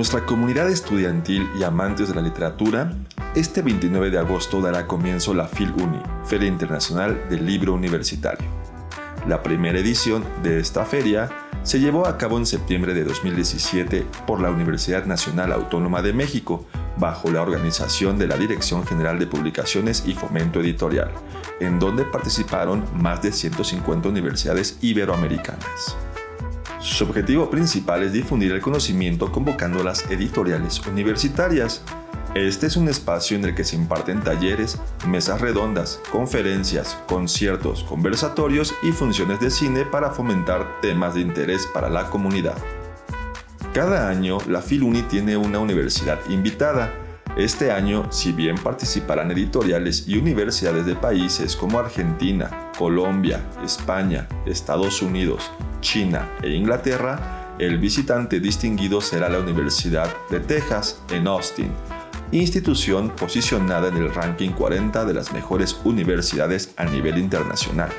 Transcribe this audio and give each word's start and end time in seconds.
Nuestra 0.00 0.24
comunidad 0.24 0.70
estudiantil 0.70 1.46
y 1.58 1.62
amantes 1.62 2.08
de 2.08 2.14
la 2.14 2.22
literatura, 2.22 2.90
este 3.34 3.60
29 3.60 4.08
de 4.08 4.18
agosto 4.18 4.62
dará 4.62 4.86
comienzo 4.86 5.34
la 5.34 5.46
FIL-UNI, 5.46 6.00
Feria 6.24 6.48
Internacional 6.48 7.28
del 7.28 7.44
Libro 7.44 7.74
Universitario. 7.74 8.48
La 9.28 9.42
primera 9.42 9.78
edición 9.78 10.24
de 10.42 10.58
esta 10.58 10.86
feria 10.86 11.28
se 11.64 11.80
llevó 11.80 12.06
a 12.06 12.16
cabo 12.16 12.38
en 12.38 12.46
septiembre 12.46 12.94
de 12.94 13.04
2017 13.04 14.06
por 14.26 14.40
la 14.40 14.48
Universidad 14.50 15.04
Nacional 15.04 15.52
Autónoma 15.52 16.00
de 16.00 16.14
México, 16.14 16.64
bajo 16.96 17.30
la 17.30 17.42
organización 17.42 18.18
de 18.18 18.26
la 18.26 18.38
Dirección 18.38 18.86
General 18.86 19.18
de 19.18 19.26
Publicaciones 19.26 20.04
y 20.06 20.14
Fomento 20.14 20.62
Editorial, 20.62 21.10
en 21.60 21.78
donde 21.78 22.06
participaron 22.06 22.86
más 22.94 23.20
de 23.20 23.32
150 23.32 24.08
universidades 24.08 24.78
iberoamericanas. 24.80 25.94
Su 26.80 27.04
objetivo 27.04 27.50
principal 27.50 28.02
es 28.04 28.14
difundir 28.14 28.52
el 28.52 28.62
conocimiento 28.62 29.30
convocando 29.30 29.80
a 29.80 29.84
las 29.84 30.10
editoriales 30.10 30.80
universitarias. 30.86 31.82
Este 32.34 32.68
es 32.68 32.76
un 32.76 32.88
espacio 32.88 33.36
en 33.36 33.44
el 33.44 33.54
que 33.54 33.64
se 33.64 33.76
imparten 33.76 34.20
talleres, 34.22 34.78
mesas 35.06 35.42
redondas, 35.42 36.00
conferencias, 36.10 36.96
conciertos, 37.06 37.84
conversatorios 37.84 38.74
y 38.82 38.92
funciones 38.92 39.40
de 39.40 39.50
cine 39.50 39.84
para 39.84 40.10
fomentar 40.10 40.80
temas 40.80 41.14
de 41.14 41.20
interés 41.20 41.66
para 41.66 41.90
la 41.90 42.08
comunidad. 42.08 42.56
Cada 43.74 44.08
año, 44.08 44.38
la 44.48 44.62
Filuni 44.62 45.02
tiene 45.02 45.36
una 45.36 45.58
universidad 45.58 46.18
invitada. 46.30 46.94
Este 47.36 47.72
año, 47.72 48.10
si 48.10 48.32
bien 48.32 48.56
participarán 48.56 49.30
editoriales 49.30 50.08
y 50.08 50.16
universidades 50.16 50.86
de 50.86 50.94
países 50.94 51.56
como 51.56 51.78
Argentina, 51.78 52.69
Colombia, 52.80 53.46
España, 53.62 54.26
Estados 54.46 55.02
Unidos, 55.02 55.50
China 55.82 56.26
e 56.42 56.48
Inglaterra, 56.48 57.54
el 57.58 57.76
visitante 57.76 58.40
distinguido 58.40 59.02
será 59.02 59.28
la 59.28 59.38
Universidad 59.38 60.08
de 60.30 60.40
Texas 60.40 61.02
en 61.10 61.26
Austin, 61.26 61.70
institución 62.32 63.10
posicionada 63.10 63.88
en 63.88 63.98
el 63.98 64.14
ranking 64.14 64.52
40 64.52 65.04
de 65.04 65.12
las 65.12 65.30
mejores 65.30 65.78
universidades 65.84 66.72
a 66.78 66.86
nivel 66.86 67.18
internacional. 67.18 67.90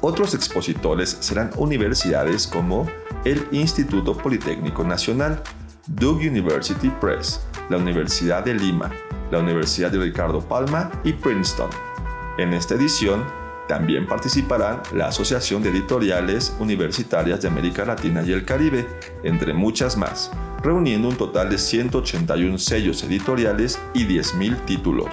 Otros 0.00 0.32
expositores 0.32 1.18
serán 1.20 1.50
universidades 1.58 2.46
como 2.46 2.86
el 3.26 3.46
Instituto 3.52 4.16
Politécnico 4.16 4.84
Nacional, 4.84 5.42
Duke 5.86 6.26
University 6.26 6.88
Press, 6.98 7.46
la 7.68 7.76
Universidad 7.76 8.42
de 8.42 8.54
Lima, 8.54 8.90
la 9.30 9.38
Universidad 9.38 9.90
de 9.90 9.98
Ricardo 9.98 10.40
Palma 10.40 10.90
y 11.04 11.12
Princeton. 11.12 11.68
En 12.38 12.54
esta 12.54 12.74
edición 12.74 13.22
también 13.70 14.04
participarán 14.04 14.82
la 14.92 15.06
Asociación 15.06 15.62
de 15.62 15.70
Editoriales 15.70 16.52
Universitarias 16.58 17.40
de 17.40 17.46
América 17.46 17.84
Latina 17.84 18.20
y 18.26 18.32
el 18.32 18.44
Caribe, 18.44 18.84
entre 19.22 19.54
muchas 19.54 19.96
más, 19.96 20.32
reuniendo 20.60 21.06
un 21.06 21.14
total 21.14 21.50
de 21.50 21.56
181 21.56 22.58
sellos 22.58 23.04
editoriales 23.04 23.78
y 23.94 24.06
10.000 24.06 24.64
títulos. 24.64 25.06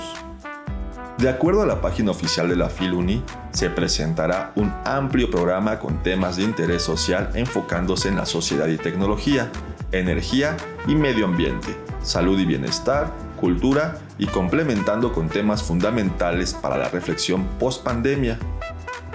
De 1.19 1.29
acuerdo 1.29 1.62
a 1.62 1.67
la 1.67 1.81
página 1.81 2.09
oficial 2.09 2.50
de 2.50 2.56
la 2.56 2.72
Filuni, 2.72 3.22
se 3.51 3.69
presentará 3.69 4.53
un 4.56 4.73
amplio 4.85 5.29
programa 5.29 5.78
con 5.78 6.01
temas 6.01 6.38
de 6.38 6.44
interés 6.44 6.81
social 6.81 7.29
enfocándose 7.35 8.09
en 8.09 8.16
la 8.16 8.25
sociedad 8.25 8.67
y 8.69 8.78
tecnología, 8.78 9.51
energía 9.91 10.57
y 10.88 10.96
medio 10.96 11.25
ambiente, 11.25 11.78
salud 12.01 12.40
y 12.40 12.46
bienestar, 12.46 13.13
cultura 13.40 14.00
y 14.17 14.28
complementando 14.28 15.13
con 15.13 15.29
temas 15.29 15.63
fundamentales 15.63 16.53
para 16.53 16.78
la 16.78 16.89
reflexión 16.89 17.45
post-pandemia, 17.59 18.39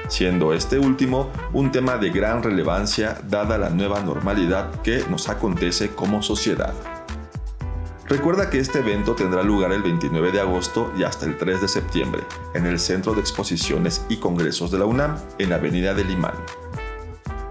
siendo 0.09 0.53
este 0.53 0.79
último 0.79 1.31
un 1.53 1.73
tema 1.73 1.97
de 1.97 2.11
gran 2.11 2.43
relevancia 2.43 3.19
dada 3.29 3.59
la 3.59 3.71
nueva 3.71 4.01
normalidad 4.01 4.71
que 4.83 5.05
nos 5.09 5.29
acontece 5.29 5.91
como 5.91 6.23
sociedad. 6.23 6.75
Recuerda 8.09 8.51
que 8.51 8.59
este 8.59 8.81
evento 8.81 9.15
tendrá 9.15 9.43
lugar 9.43 9.73
el 9.73 9.83
29 9.83 10.33
de 10.33 10.41
agosto 10.41 10.93
y 10.99 11.05
hasta 11.05 11.25
el 11.25 11.39
3 11.39 11.63
de 11.63 11.69
septiembre 11.69 12.23
en 12.53 12.67
el 12.67 12.79
Centro 12.79 13.15
de 13.15 13.21
Exposiciones 13.21 14.05
y 14.11 14.17
Congresos 14.17 14.71
de 14.71 14.79
la 14.79 14.85
UNAM 14.85 15.17
en 15.39 15.53
Avenida 15.53 15.95
del 15.95 16.09
Limán. 16.09 16.35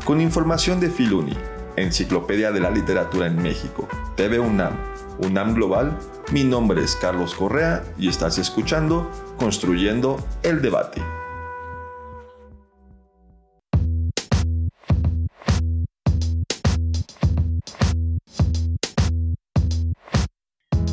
Con 0.06 0.22
información 0.22 0.80
de 0.80 0.90
Filuni, 0.90 1.36
Enciclopedia 1.78 2.52
de 2.52 2.60
la 2.60 2.70
Literatura 2.70 3.26
en 3.26 3.42
México, 3.42 3.88
TV 4.16 4.40
UNAM, 4.40 4.74
UNAM 5.20 5.56
Global, 5.56 5.98
mi 6.32 6.46
nombre 6.46 6.82
es 6.82 6.96
Carlos 6.96 7.36
Correa 7.36 7.84
y 7.98 8.08
estás 8.08 8.38
escuchando 8.38 9.10
Construyendo 9.38 10.18
el 10.44 10.62
Debate. 10.62 11.02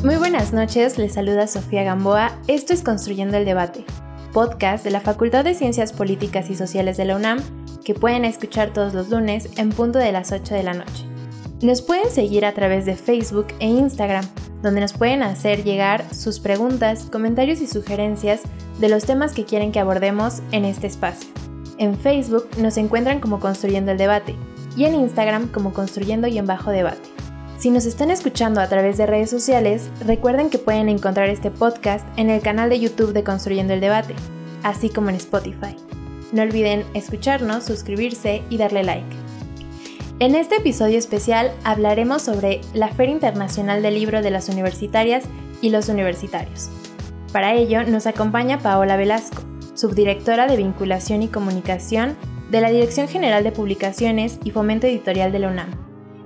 Muy 0.03 0.15
buenas 0.15 0.51
noches, 0.51 0.97
les 0.97 1.13
saluda 1.13 1.47
Sofía 1.47 1.83
Gamboa. 1.83 2.37
Esto 2.47 2.73
es 2.73 2.83
Construyendo 2.83 3.37
el 3.37 3.45
Debate, 3.45 3.85
podcast 4.33 4.83
de 4.83 4.91
la 4.91 5.01
Facultad 5.01 5.45
de 5.45 5.53
Ciencias 5.53 5.93
Políticas 5.93 6.49
y 6.49 6.55
Sociales 6.55 6.97
de 6.97 7.05
la 7.05 7.15
UNAM, 7.15 7.39
que 7.85 7.93
pueden 7.93 8.25
escuchar 8.25 8.73
todos 8.73 8.93
los 8.93 9.09
lunes 9.09 9.49
en 9.57 9.69
punto 9.69 9.99
de 9.99 10.11
las 10.11 10.31
8 10.33 10.53
de 10.53 10.63
la 10.63 10.73
noche. 10.73 11.05
Nos 11.61 11.81
pueden 11.81 12.09
seguir 12.09 12.45
a 12.45 12.53
través 12.53 12.85
de 12.85 12.95
Facebook 12.95 13.47
e 13.59 13.67
Instagram, 13.67 14.25
donde 14.61 14.81
nos 14.81 14.93
pueden 14.93 15.23
hacer 15.23 15.63
llegar 15.63 16.03
sus 16.13 16.39
preguntas, 16.39 17.07
comentarios 17.11 17.61
y 17.61 17.67
sugerencias 17.67 18.41
de 18.79 18.89
los 18.89 19.05
temas 19.05 19.33
que 19.33 19.45
quieren 19.45 19.71
que 19.71 19.79
abordemos 19.79 20.41
en 20.51 20.65
este 20.65 20.87
espacio. 20.87 21.29
En 21.77 21.97
Facebook 21.97 22.47
nos 22.57 22.77
encuentran 22.77 23.19
como 23.19 23.39
Construyendo 23.39 23.91
el 23.91 23.97
Debate 23.97 24.35
y 24.75 24.85
en 24.85 24.95
Instagram 24.95 25.47
como 25.47 25.73
Construyendo 25.73 26.27
y 26.27 26.37
en 26.37 26.45
Bajo 26.45 26.71
Debate. 26.71 27.09
Si 27.57 27.69
nos 27.71 27.85
están 27.85 28.09
escuchando 28.09 28.61
a 28.61 28.67
través 28.67 28.97
de 28.97 29.05
redes 29.05 29.29
sociales, 29.29 29.89
recuerden 30.05 30.49
que 30.49 30.59
pueden 30.59 30.87
encontrar 30.87 31.29
este 31.29 31.51
podcast 31.51 32.07
en 32.17 32.29
el 32.29 32.41
canal 32.41 32.69
de 32.69 32.79
YouTube 32.79 33.13
de 33.13 33.23
Construyendo 33.23 33.73
el 33.73 33.81
Debate, 33.81 34.15
así 34.63 34.89
como 34.89 35.09
en 35.09 35.15
Spotify. 35.15 35.75
No 36.31 36.43
olviden 36.43 36.85
escucharnos, 36.93 37.65
suscribirse 37.65 38.43
y 38.49 38.57
darle 38.57 38.83
like. 38.83 39.28
En 40.21 40.35
este 40.35 40.57
episodio 40.57 40.97
especial 40.97 41.53
hablaremos 41.63 42.23
sobre 42.23 42.59
la 42.73 42.89
Feria 42.89 43.13
Internacional 43.13 43.81
del 43.81 43.93
Libro 43.93 44.21
de 44.21 44.31
las 44.31 44.49
Universitarias 44.49 45.23
y 45.61 45.69
los 45.69 45.87
Universitarios. 45.87 46.69
Para 47.31 47.53
ello 47.53 47.83
nos 47.83 48.05
acompaña 48.05 48.59
Paola 48.59 48.97
Velasco, 48.97 49.43
subdirectora 49.75 50.45
de 50.47 50.57
Vinculación 50.57 51.23
y 51.23 51.29
Comunicación 51.29 52.17
de 52.51 52.59
la 52.59 52.69
Dirección 52.69 53.07
General 53.07 53.45
de 53.45 53.53
Publicaciones 53.53 54.39
y 54.43 54.51
Fomento 54.51 54.87
Editorial 54.87 55.31
de 55.31 55.39
la 55.39 55.51
UNAM. 55.51 55.69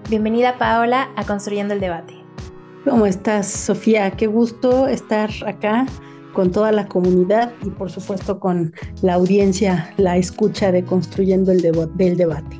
Bienvenida 0.09 0.57
Paola 0.57 1.11
a 1.15 1.23
Construyendo 1.23 1.75
el 1.75 1.79
Debate. 1.79 2.15
¿Cómo 2.85 3.05
estás, 3.05 3.45
Sofía? 3.45 4.09
Qué 4.09 4.25
gusto 4.25 4.87
estar 4.87 5.29
acá 5.45 5.85
con 6.33 6.51
toda 6.51 6.71
la 6.71 6.87
comunidad 6.87 7.53
y 7.63 7.69
por 7.69 7.91
supuesto 7.91 8.39
con 8.39 8.73
la 9.03 9.13
audiencia, 9.13 9.93
la 9.97 10.17
escucha 10.17 10.71
de 10.71 10.83
Construyendo 10.83 11.51
el 11.51 11.61
debo 11.61 11.85
del 11.85 12.17
Debate. 12.17 12.57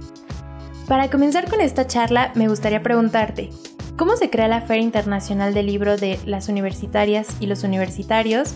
Para 0.87 1.09
comenzar 1.09 1.49
con 1.49 1.61
esta 1.61 1.87
charla, 1.87 2.33
me 2.35 2.49
gustaría 2.49 2.83
preguntarte, 2.83 3.49
¿cómo 3.95 4.17
se 4.17 4.29
crea 4.29 4.49
la 4.49 4.61
Feria 4.61 4.83
Internacional 4.83 5.53
del 5.53 5.67
Libro 5.67 5.95
de 5.95 6.19
las 6.25 6.49
Universitarias 6.49 7.37
y 7.39 7.45
los 7.45 7.63
Universitarios? 7.63 8.55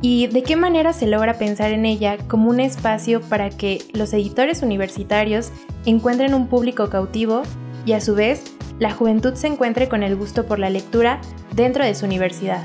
¿Y 0.00 0.28
de 0.28 0.44
qué 0.44 0.54
manera 0.54 0.92
se 0.92 1.08
logra 1.08 1.34
pensar 1.34 1.72
en 1.72 1.84
ella 1.84 2.18
como 2.28 2.50
un 2.50 2.60
espacio 2.60 3.20
para 3.20 3.50
que 3.50 3.82
los 3.94 4.12
editores 4.12 4.62
universitarios 4.62 5.50
encuentren 5.86 6.34
un 6.34 6.46
público 6.46 6.88
cautivo 6.88 7.42
y 7.84 7.94
a 7.94 8.00
su 8.00 8.14
vez 8.14 8.44
la 8.78 8.92
juventud 8.92 9.34
se 9.34 9.48
encuentre 9.48 9.88
con 9.88 10.04
el 10.04 10.14
gusto 10.14 10.46
por 10.46 10.60
la 10.60 10.70
lectura 10.70 11.20
dentro 11.52 11.84
de 11.84 11.96
su 11.96 12.04
universidad? 12.04 12.62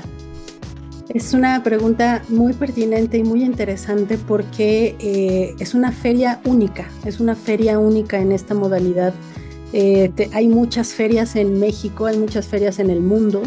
Es 1.08 1.34
una 1.34 1.62
pregunta 1.62 2.22
muy 2.28 2.52
pertinente 2.52 3.18
y 3.18 3.22
muy 3.22 3.42
interesante 3.42 4.16
porque 4.16 4.94
eh, 4.98 5.54
es 5.58 5.74
una 5.74 5.92
feria 5.92 6.40
única, 6.44 6.88
es 7.04 7.20
una 7.20 7.34
feria 7.34 7.78
única 7.78 8.20
en 8.20 8.32
esta 8.32 8.54
modalidad. 8.54 9.12
Eh, 9.72 10.10
hay 10.32 10.48
muchas 10.48 10.94
ferias 10.94 11.36
en 11.36 11.58
México, 11.58 12.06
hay 12.06 12.16
muchas 12.18 12.46
ferias 12.46 12.78
en 12.78 12.88
el 12.88 13.00
mundo, 13.00 13.42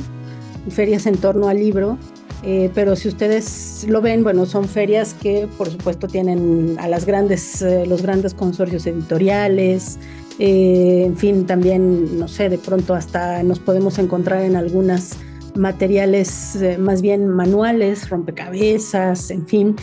ferias 0.69 1.05
en 1.05 1.17
torno 1.17 1.47
al 1.47 1.57
libro, 1.57 1.97
eh, 2.43 2.69
pero 2.75 2.95
si 2.95 3.07
ustedes 3.07 3.85
lo 3.87 4.01
ven, 4.01 4.23
bueno, 4.23 4.45
son 4.45 4.67
ferias 4.67 5.15
que 5.15 5.47
por 5.57 5.69
supuesto 5.69 6.07
tienen 6.07 6.75
a 6.79 6.87
las 6.87 7.05
grandes, 7.05 7.63
los 7.87 8.01
grandes 8.01 8.33
consorcios 8.33 8.85
editoriales, 8.85 9.97
en 10.37 11.15
fin, 11.15 11.45
también, 11.45 12.19
no 12.19 12.27
sé, 12.27 12.49
de 12.49 12.57
pronto 12.57 12.93
hasta 12.93 13.41
nos 13.43 13.59
podemos 13.59 13.97
encontrar 13.97 14.41
en 14.41 14.57
algunas 14.57 15.17
materiales 15.55 16.57
más 16.79 17.01
bien 17.01 17.27
manuales, 17.27 18.09
rompecabezas, 18.09 19.31
en 19.31 19.47
fin, 19.47 19.75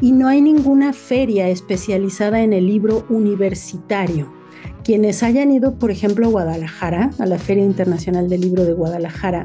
y 0.00 0.12
no 0.12 0.28
hay 0.28 0.40
ninguna 0.40 0.92
feria 0.92 1.48
especializada 1.48 2.42
en 2.42 2.52
el 2.52 2.66
libro 2.66 3.04
universitario. 3.08 4.32
Quienes 4.84 5.22
hayan 5.22 5.50
ido, 5.50 5.78
por 5.78 5.90
ejemplo, 5.90 6.26
a 6.26 6.30
Guadalajara, 6.30 7.10
a 7.18 7.26
la 7.26 7.38
Feria 7.38 7.64
Internacional 7.64 8.28
del 8.28 8.40
Libro 8.40 8.64
de 8.64 8.72
Guadalajara, 8.72 9.44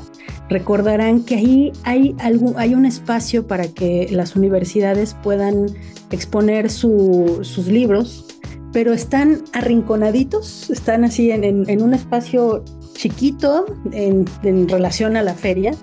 recordarán 0.50 1.24
que 1.24 1.36
ahí 1.36 1.72
hay, 1.84 2.16
hay 2.56 2.76
un 2.76 2.86
espacio 2.86 3.46
para 3.46 3.68
que 3.68 4.08
las 4.12 4.36
universidades 4.36 5.16
puedan 5.22 5.66
exponer 6.12 6.70
sus 6.70 7.68
libros, 7.68 8.26
pero 8.72 8.94
están 8.94 9.44
arrinconaditos, 9.54 10.70
están 10.70 11.04
así 11.04 11.32
en, 11.32 11.82
un 11.82 11.94
espacio 11.94 12.64
chiquito 12.94 13.66
en, 13.92 14.26
en, 14.44 14.68
relación 14.68 15.18
a 15.18 15.22
la 15.22 15.34
feria 15.34 15.74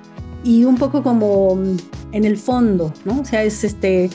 y 0.44 0.64
un 0.64 0.76
poco 0.76 1.02
como 1.02 1.58
en 2.12 2.24
el 2.24 2.36
fondo, 2.36 2.92
¿no? 3.04 3.20
O 3.20 3.24
sea, 3.24 3.44
es 3.44 3.64
este 3.64 4.10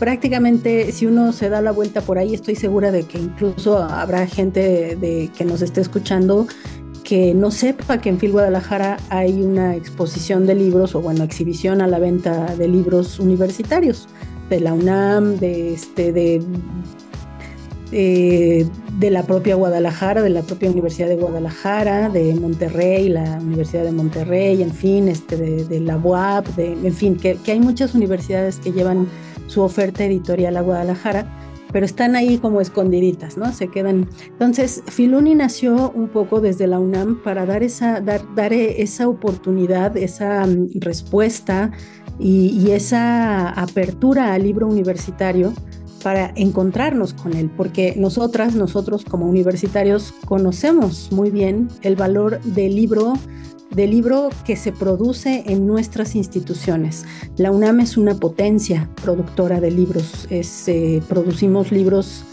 prácticamente 0.00 0.90
si 0.92 1.06
uno 1.06 1.32
se 1.32 1.50
da 1.50 1.60
la 1.60 1.72
vuelta 1.72 2.00
por 2.00 2.18
ahí, 2.18 2.34
estoy 2.34 2.56
segura 2.56 2.90
de 2.90 3.04
que 3.04 3.18
incluso 3.18 3.78
habrá 3.78 4.26
gente 4.26 4.96
de, 4.96 5.30
que 5.36 5.44
nos 5.44 5.60
esté 5.60 5.82
escuchando 5.82 6.48
que 7.04 7.34
no 7.34 7.50
sepa 7.50 7.98
que 7.98 8.08
en 8.08 8.18
Fil 8.18 8.32
Guadalajara 8.32 8.96
hay 9.10 9.42
una 9.42 9.76
exposición 9.76 10.46
de 10.46 10.54
libros 10.54 10.94
o 10.94 11.02
bueno, 11.02 11.22
exhibición 11.22 11.82
a 11.82 11.86
la 11.86 11.98
venta 11.98 12.56
de 12.56 12.66
libros 12.66 13.20
universitarios 13.20 14.08
de 14.48 14.60
la 14.60 14.72
UNAM, 14.72 15.36
de 15.36 15.74
este, 15.74 16.12
de, 16.12 16.42
de, 17.90 19.10
la 19.10 19.22
propia 19.24 19.54
Guadalajara, 19.54 20.22
de 20.22 20.30
la 20.30 20.42
propia 20.42 20.70
Universidad 20.70 21.08
de 21.08 21.16
Guadalajara, 21.16 22.08
de 22.08 22.34
Monterrey, 22.34 23.08
la 23.08 23.38
Universidad 23.40 23.84
de 23.84 23.92
Monterrey, 23.92 24.62
en 24.62 24.72
fin, 24.72 25.08
este, 25.08 25.36
de, 25.36 25.80
la 25.80 25.96
UAP, 25.96 26.46
de, 26.56 26.72
en 26.72 26.94
fin, 26.94 27.16
que, 27.16 27.38
hay 27.46 27.60
muchas 27.60 27.94
universidades 27.94 28.58
que 28.58 28.72
llevan 28.72 29.08
su 29.46 29.62
oferta 29.62 30.04
editorial 30.04 30.56
a 30.56 30.60
Guadalajara, 30.60 31.26
pero 31.72 31.86
están 31.86 32.16
ahí 32.16 32.38
como 32.38 32.60
escondiditas, 32.60 33.36
¿no? 33.36 33.52
Se 33.52 33.68
quedan. 33.68 34.08
Entonces, 34.26 34.82
Filuni 34.86 35.36
nació 35.36 35.92
un 35.92 36.08
poco 36.08 36.40
desde 36.40 36.66
la 36.66 36.80
UNAM 36.80 37.22
para 37.22 37.46
dar 37.46 37.62
esa, 37.62 38.00
dar, 38.00 38.22
dar 38.34 38.52
esa 38.52 39.08
oportunidad, 39.08 39.96
esa 39.96 40.44
mm, 40.46 40.80
respuesta 40.80 41.70
y 42.18 42.72
esa 42.72 43.48
apertura 43.48 44.34
al 44.34 44.42
libro 44.42 44.66
universitario 44.66 45.54
para 46.02 46.32
encontrarnos 46.36 47.14
con 47.14 47.34
él, 47.34 47.50
porque 47.56 47.94
nosotras, 47.96 48.54
nosotros 48.54 49.04
como 49.04 49.26
universitarios, 49.26 50.12
conocemos 50.24 51.12
muy 51.12 51.30
bien 51.30 51.68
el 51.82 51.96
valor 51.96 52.40
del 52.42 52.74
libro 52.74 53.14
del 53.70 53.90
libro 53.90 54.30
que 54.44 54.56
se 54.56 54.72
produce 54.72 55.44
en 55.46 55.66
nuestras 55.66 56.14
instituciones. 56.16 57.04
La 57.36 57.50
UNAM 57.52 57.80
es 57.80 57.96
una 57.96 58.14
potencia 58.14 58.88
productora 59.02 59.60
de 59.60 59.70
libros. 59.70 60.26
Eh, 60.30 61.02
producimos 61.08 61.70
libros, 61.70 62.24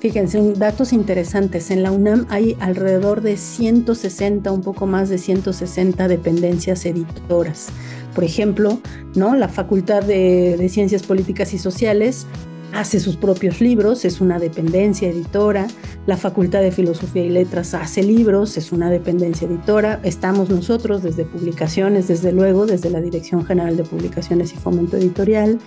fíjense, 0.00 0.52
datos 0.52 0.92
interesantes. 0.92 1.70
En 1.70 1.82
la 1.82 1.92
UNAM 1.92 2.26
hay 2.28 2.56
alrededor 2.60 3.22
de 3.22 3.36
160, 3.38 4.50
un 4.52 4.60
poco 4.60 4.86
más 4.86 5.08
de 5.08 5.18
160 5.18 6.08
dependencias 6.08 6.84
editoras. 6.84 7.68
Por 8.14 8.24
ejemplo, 8.24 8.78
¿no? 9.14 9.34
la 9.34 9.48
Facultad 9.48 10.02
de, 10.02 10.56
de 10.58 10.68
Ciencias 10.68 11.02
Políticas 11.02 11.54
y 11.54 11.58
Sociales 11.58 12.26
hace 12.72 13.00
sus 13.00 13.16
propios 13.16 13.60
libros, 13.60 14.04
es 14.04 14.20
una 14.20 14.38
dependencia 14.38 15.08
editora. 15.08 15.66
La 16.06 16.16
Facultad 16.16 16.62
de 16.62 16.72
Filosofía 16.72 17.24
y 17.24 17.30
Letras 17.30 17.74
hace 17.74 18.02
libros, 18.02 18.56
es 18.56 18.72
una 18.72 18.90
dependencia 18.90 19.46
editora. 19.46 20.00
Estamos 20.02 20.50
nosotros 20.50 21.02
desde 21.02 21.24
publicaciones, 21.24 22.08
desde 22.08 22.32
luego, 22.32 22.66
desde 22.66 22.90
la 22.90 23.00
Dirección 23.00 23.44
General 23.44 23.76
de 23.76 23.84
Publicaciones 23.84 24.52
y 24.52 24.56
Fomento 24.56 24.96
Editorial. 24.96 25.58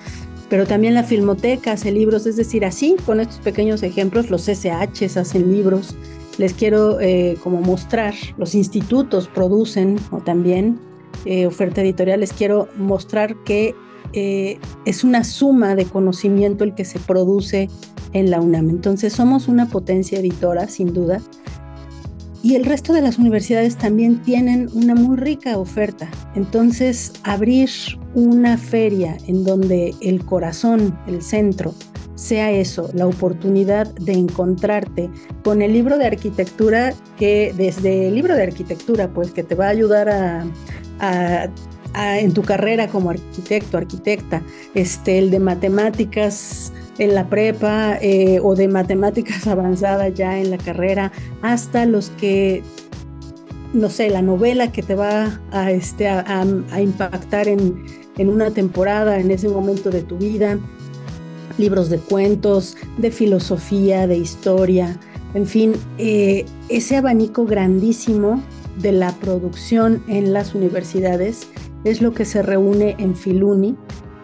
Pero 0.50 0.66
también 0.66 0.96
la 0.96 1.04
Filmoteca 1.04 1.74
hace 1.74 1.92
libros, 1.92 2.26
es 2.26 2.36
decir, 2.36 2.66
así, 2.66 2.96
con 3.06 3.20
estos 3.20 3.40
pequeños 3.40 3.84
ejemplos, 3.84 4.30
los 4.30 4.48
SH 4.48 5.20
hacen 5.20 5.52
libros. 5.52 5.96
Les 6.38 6.54
quiero 6.54 7.00
eh, 7.00 7.38
como 7.44 7.62
mostrar, 7.62 8.14
los 8.38 8.56
institutos 8.56 9.28
producen 9.28 9.98
o 10.10 10.18
también 10.18 10.80
eh, 11.26 11.46
oferta 11.46 11.82
editorial, 11.82 12.22
les 12.22 12.32
quiero 12.32 12.70
mostrar 12.78 13.36
que 13.44 13.76
eh, 14.14 14.60
es 14.86 15.04
una 15.04 15.24
suma 15.24 15.76
de 15.76 15.86
conocimiento 15.86 16.64
el 16.64 16.76
que 16.76 16.86
se 16.86 17.00
produce 17.00 17.70
en 18.14 18.32
la 18.32 18.42
UNAM. 18.42 18.70
Entonces 18.70 19.14
somos 19.14 19.48
una 19.48 19.68
potencia 19.68 20.20
editora, 20.20 20.68
sin 20.68 20.94
duda. 20.94 21.22
Y 22.42 22.56
el 22.56 22.64
resto 22.64 22.94
de 22.94 23.02
las 23.02 23.18
universidades 23.18 23.76
también 23.76 24.22
tienen 24.22 24.70
una 24.74 24.96
muy 24.96 25.18
rica 25.18 25.58
oferta. 25.58 26.10
Entonces, 26.36 27.12
abrir 27.24 27.70
una 28.16 28.58
feria 28.58 29.18
en 29.28 29.44
donde 29.44 29.94
el 30.02 30.24
corazón, 30.24 30.98
el 31.06 31.22
centro, 31.22 31.74
sea 32.16 32.52
eso, 32.52 32.90
la 32.94 33.08
oportunidad 33.08 33.94
de 33.96 34.14
encontrarte 34.14 35.10
con 35.44 35.62
el 35.62 35.74
libro 35.74 35.98
de 35.98 36.06
arquitectura 36.06 36.94
que 37.18 37.54
desde 37.56 38.08
el 38.08 38.16
libro 38.16 38.36
de 38.36 38.44
arquitectura, 38.44 39.10
pues 39.14 39.32
que 39.32 39.44
te 39.44 39.56
va 39.56 39.68
a 39.68 39.70
ayudar 39.70 40.10
a, 40.10 40.46
a 41.00 41.50
en 41.96 42.34
tu 42.34 42.44
carrera 42.44 42.88
como 42.88 43.10
arquitecto, 43.10 43.78
arquitecta, 43.78 44.42
este, 44.74 45.18
el 45.18 45.32
de 45.32 45.40
matemáticas 45.40 46.72
en 46.98 47.16
la 47.16 47.30
prepa 47.30 47.98
eh, 48.02 48.40
o 48.44 48.56
de 48.56 48.68
matemáticas 48.68 49.48
avanzadas 49.48 50.14
ya 50.14 50.40
en 50.40 50.52
la 50.52 50.58
carrera, 50.58 51.12
hasta 51.42 51.86
los 51.86 52.10
que, 52.12 52.64
no 53.74 53.90
sé, 53.90 54.10
la 54.10 54.22
novela 54.22 54.72
que 54.72 54.84
te 54.84 54.96
va 54.96 55.40
a, 55.52 55.72
este, 55.72 56.08
a, 56.08 56.46
impactar 56.80 57.48
en, 57.48 57.86
en 58.18 58.30
una 58.30 58.52
temporada, 58.52 59.20
en 59.20 59.32
ese 59.32 59.50
momento 59.50 59.90
de 59.90 60.02
tu 60.02 60.18
vida, 60.18 60.58
libros 61.58 61.90
de 61.90 61.98
cuentos, 61.98 62.78
de 62.98 63.12
filosofía, 63.12 64.08
de 64.08 64.18
historia, 64.18 64.98
en 65.34 65.46
fin, 65.46 65.74
eh, 65.98 66.46
ese 66.70 66.98
abanico 66.98 67.46
grandísimo 67.46 68.42
de 68.82 68.92
la 68.92 69.12
producción 69.14 70.04
en 70.08 70.34
las 70.34 70.56
universidades 70.56 71.48
es 71.84 72.02
lo 72.02 72.14
que 72.14 72.26
se 72.26 72.42
reúne 72.42 72.96
en 72.98 73.16
Filuni 73.16 73.76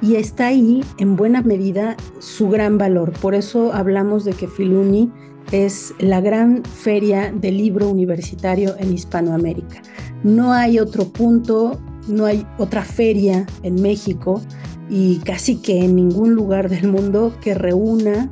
y 0.02 0.16
está 0.16 0.48
ahí 0.48 0.84
en 0.98 1.16
buena 1.16 1.42
medida 1.42 1.96
su 2.20 2.50
gran 2.50 2.78
valor. 2.78 3.14
Por 3.14 3.34
eso 3.34 3.74
hablamos 3.74 4.26
de 4.26 4.34
que 4.34 4.48
Filuni 4.48 5.12
es 5.52 5.94
la 6.00 6.22
gran 6.22 6.64
feria 6.64 7.32
del 7.32 7.58
libro 7.58 7.90
universitario 7.90 8.76
en 8.78 8.94
Hispanoamérica. 8.94 9.82
No 10.24 10.54
hay 10.54 10.80
otro 10.80 11.06
punto, 11.06 11.80
no 12.08 12.26
hay 12.26 12.46
otra 12.58 12.84
feria 12.84 13.46
en 13.64 13.82
México 13.82 14.42
y 14.90 15.18
casi 15.20 15.58
que 15.58 15.84
en 15.84 15.96
ningún 15.96 16.34
lugar 16.34 16.70
del 16.70 16.88
mundo 16.88 17.34
que 17.42 17.54
reúna 17.54 18.32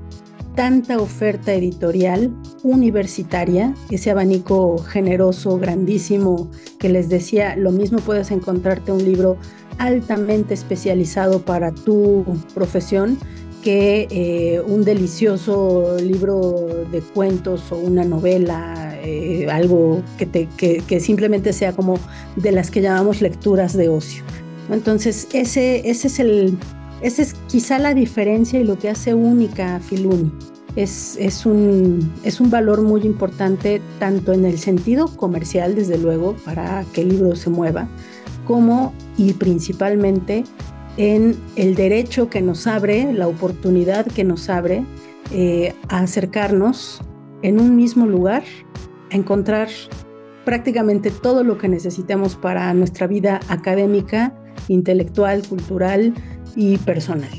tanta 0.56 0.98
oferta 0.98 1.54
editorial 1.54 2.32
universitaria, 2.64 3.74
ese 3.90 4.12
abanico 4.12 4.78
generoso, 4.78 5.58
grandísimo, 5.58 6.50
que 6.80 6.90
les 6.90 7.10
decía, 7.10 7.56
lo 7.56 7.72
mismo 7.72 8.00
puedes 8.00 8.32
encontrarte 8.32 8.92
un 8.92 9.04
libro 9.04 9.38
altamente 9.80 10.54
especializado 10.54 11.42
para 11.42 11.72
tu 11.72 12.24
profesión 12.54 13.18
que 13.64 14.08
eh, 14.12 14.62
un 14.62 14.84
delicioso 14.84 15.98
libro 16.00 16.86
de 16.92 17.02
cuentos 17.02 17.72
o 17.72 17.78
una 17.78 18.04
novela, 18.04 18.94
eh, 19.04 19.48
algo 19.50 20.04
que, 20.18 20.26
te, 20.26 20.50
que, 20.58 21.00
simplemente 21.00 21.54
sea 21.54 21.72
como 21.72 21.98
de 22.36 22.52
las 22.52 22.70
que 22.70 22.82
llamamos 22.82 23.22
lecturas 23.22 23.76
de 23.76 23.88
ocio. 23.88 24.24
Entonces, 24.70 25.28
ese, 25.32 25.90
ese 25.90 26.08
es 26.08 26.20
el, 26.20 26.58
esa 27.04 27.22
es 27.22 27.34
quizá 27.48 27.78
la 27.80 27.94
diferencia 27.94 28.60
y 28.60 28.64
lo 28.64 28.80
que 28.80 28.90
hace 28.90 29.14
única 29.14 29.76
a 29.76 29.80
Filuni. 29.80 30.32
Es, 30.76 31.18
es, 31.20 31.46
un, 31.46 32.12
es 32.24 32.42
un 32.42 32.50
valor 32.50 32.82
muy 32.82 33.02
importante 33.02 33.80
tanto 34.00 34.34
en 34.34 34.46
el 34.46 34.58
sentido 34.58 35.08
comercial, 35.18 35.76
desde 35.76 36.00
luego, 36.00 36.36
para 36.46 36.84
que 36.94 37.02
el 37.02 37.10
libro 37.10 37.36
se 37.36 37.52
mueva, 37.52 37.88
como 38.48 38.94
y 39.18 39.34
principalmente 39.34 40.46
en 40.98 41.36
el 41.58 41.76
derecho 41.76 42.30
que 42.30 42.42
nos 42.42 42.66
abre, 42.68 43.14
la 43.14 43.28
oportunidad 43.28 44.06
que 44.06 44.24
nos 44.24 44.50
abre 44.50 44.84
eh, 45.32 45.76
a 45.90 46.00
acercarnos 46.00 47.02
en 47.42 47.60
un 47.60 47.76
mismo 47.76 48.06
lugar, 48.06 48.44
a 49.12 49.16
encontrar 49.16 49.68
prácticamente 50.46 51.12
todo 51.12 51.44
lo 51.44 51.58
que 51.58 51.68
necesitemos 51.68 52.36
para 52.36 52.74
nuestra 52.74 53.08
vida 53.08 53.42
académica, 53.50 54.34
intelectual, 54.68 55.46
cultural, 55.48 56.14
y 56.56 56.78
personal. 56.78 57.32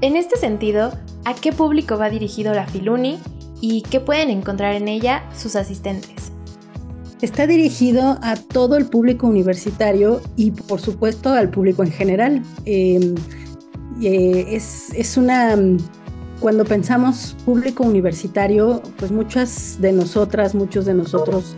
En 0.00 0.16
este 0.16 0.36
sentido, 0.36 0.92
¿a 1.24 1.34
qué 1.34 1.52
público 1.52 1.98
va 1.98 2.10
dirigido 2.10 2.54
la 2.54 2.66
Filuni 2.66 3.18
y 3.60 3.82
qué 3.82 4.00
pueden 4.00 4.30
encontrar 4.30 4.74
en 4.74 4.88
ella 4.88 5.24
sus 5.36 5.56
asistentes. 5.56 6.32
Está 7.20 7.46
dirigido 7.46 8.18
a 8.22 8.36
todo 8.36 8.76
el 8.76 8.86
público 8.86 9.26
universitario 9.26 10.22
y 10.36 10.52
por 10.52 10.80
supuesto 10.80 11.30
al 11.30 11.50
público 11.50 11.82
en 11.82 11.92
general. 11.92 12.42
Em, 12.64 13.14
eh, 14.00 14.46
es, 14.48 14.90
es, 14.94 15.18
una, 15.18 15.54
cuando 16.40 16.64
pensamos 16.64 17.36
público 17.44 17.84
universitario, 17.84 18.80
pues 18.96 19.10
muchas 19.10 19.76
de 19.80 19.92
nosotras, 19.92 20.54
muchos 20.54 20.86
de 20.86 20.94
nosotros 20.94 21.54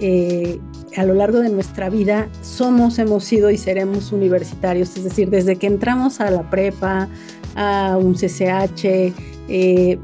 eh, 0.00 0.60
a 0.96 1.04
lo 1.04 1.14
largo 1.14 1.40
de 1.40 1.48
nuestra 1.48 1.88
vida 1.88 2.28
somos, 2.42 2.98
hemos 2.98 3.24
sido 3.24 3.50
y 3.50 3.58
seremos 3.58 4.12
universitarios, 4.12 4.96
es 4.96 5.04
decir, 5.04 5.30
desde 5.30 5.56
que 5.56 5.66
entramos 5.66 6.20
a 6.20 6.30
la 6.30 6.48
prepa, 6.50 7.08
a 7.54 7.98
un 7.98 8.14
CCH, 8.14 9.12
eh, 9.48 9.98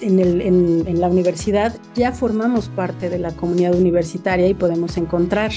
en, 0.00 1.00
la 1.00 1.08
universidad, 1.08 1.74
ya 1.94 2.12
formamos 2.12 2.68
parte 2.68 3.08
de 3.08 3.18
la 3.18 3.32
comunidad 3.32 3.74
universitaria 3.74 4.46
y 4.46 4.54
podemos 4.54 4.96
encontrar 4.96 5.50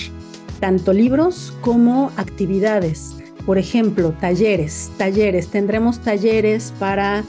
tanto 0.59 0.93
libros 0.93 1.53
como 1.61 2.11
actividades. 2.17 3.17
Por 3.45 3.57
ejemplo, 3.57 4.13
talleres, 4.19 4.91
talleres. 4.97 5.47
Tendremos 5.47 5.99
talleres 5.99 6.73
para 6.79 7.23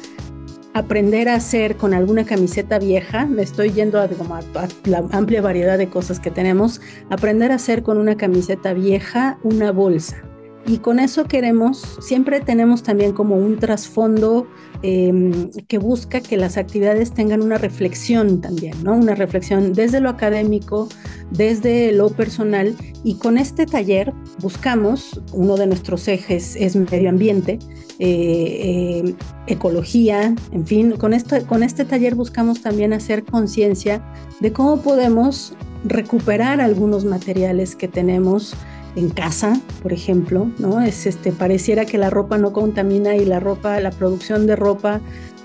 aprender 0.75 1.29
a 1.29 1.35
hacer 1.35 1.77
con 1.77 1.95
alguna 1.95 2.25
camiseta 2.25 2.79
vieja, 2.79 3.27
me 3.27 3.43
estoy 3.43 3.71
yendo 3.73 3.99
a, 4.00 4.05
a, 4.05 4.69
la 4.85 5.05
amplia 5.12 5.43
variedad 5.43 5.79
de 5.79 5.89
cosas 5.89 6.21
que 6.21 6.31
tenemos, 6.31 6.81
aprender 7.11 7.53
a 7.53 7.57
hacer 7.57 7.83
con 7.83 7.99
una 7.99 8.17
camiseta 8.17 8.73
vieja 8.73 9.39
una 9.43 9.73
bolsa. 9.73 10.30
Y 10.67 10.79
con 10.79 11.00
eso 11.00 11.25
queremos, 11.25 11.99
siempre 12.00 12.40
tenemos 12.40 12.83
también 12.83 13.12
como 13.12 13.37
un 13.37 13.59
trasfondo 13.59 14.47
em, 14.83 15.50
que 15.69 15.79
busca 15.79 16.21
que 16.21 16.37
las 16.37 16.57
actividades 16.57 17.12
tengan 17.12 17.43
una 17.43 17.59
reflexión 17.59 18.40
también, 18.40 18.75
¿no? 18.85 18.95
Una 18.95 19.14
reflexión 19.14 19.73
desde 19.73 20.00
lo 20.00 20.11
académico, 20.11 20.88
desde 21.31 21.93
lo 21.93 22.11
personal. 22.11 22.76
Y 23.02 23.17
con 23.17 23.38
este 23.38 23.67
taller 23.67 24.12
buscamos, 24.40 25.21
uno 25.33 25.57
de 25.57 25.67
nuestros 25.67 26.07
ejes 26.09 26.57
es 26.57 26.76
medio 26.76 27.09
ambiente, 27.09 27.59
eh, 27.99 29.07
eh, 29.09 29.14
ecología, 29.47 30.35
en 30.52 30.67
fin, 30.67 30.93
con, 30.93 31.14
esto, 31.14 31.37
con 31.47 31.62
este 31.62 31.85
taller 31.85 32.14
buscamos 32.14 32.62
también 32.62 32.93
hacer 32.93 33.25
conciencia 33.25 34.02
de 34.40 34.52
cómo 34.52 34.83
podemos 34.83 35.55
recuperar 35.85 36.61
algunos 36.61 37.05
materiales 37.05 37.75
que 37.75 37.88
tenemos 37.88 38.55
en 38.97 39.11
casa, 39.11 39.61
por 39.83 39.93
ejemplo, 39.93 40.51
¿no? 40.59 40.81
Es 40.81 41.07
este, 41.07 41.33
pareciera 41.33 41.85
que 41.85 41.99
la 41.99 42.11
ropa 42.11 42.39
no 42.39 42.53
contamina 42.53 43.17
y 43.17 43.25
la 43.25 43.41
ropa, 43.41 43.81
la 43.81 43.91
producción 43.91 44.47
de 44.47 44.57
ropa 44.57 45.01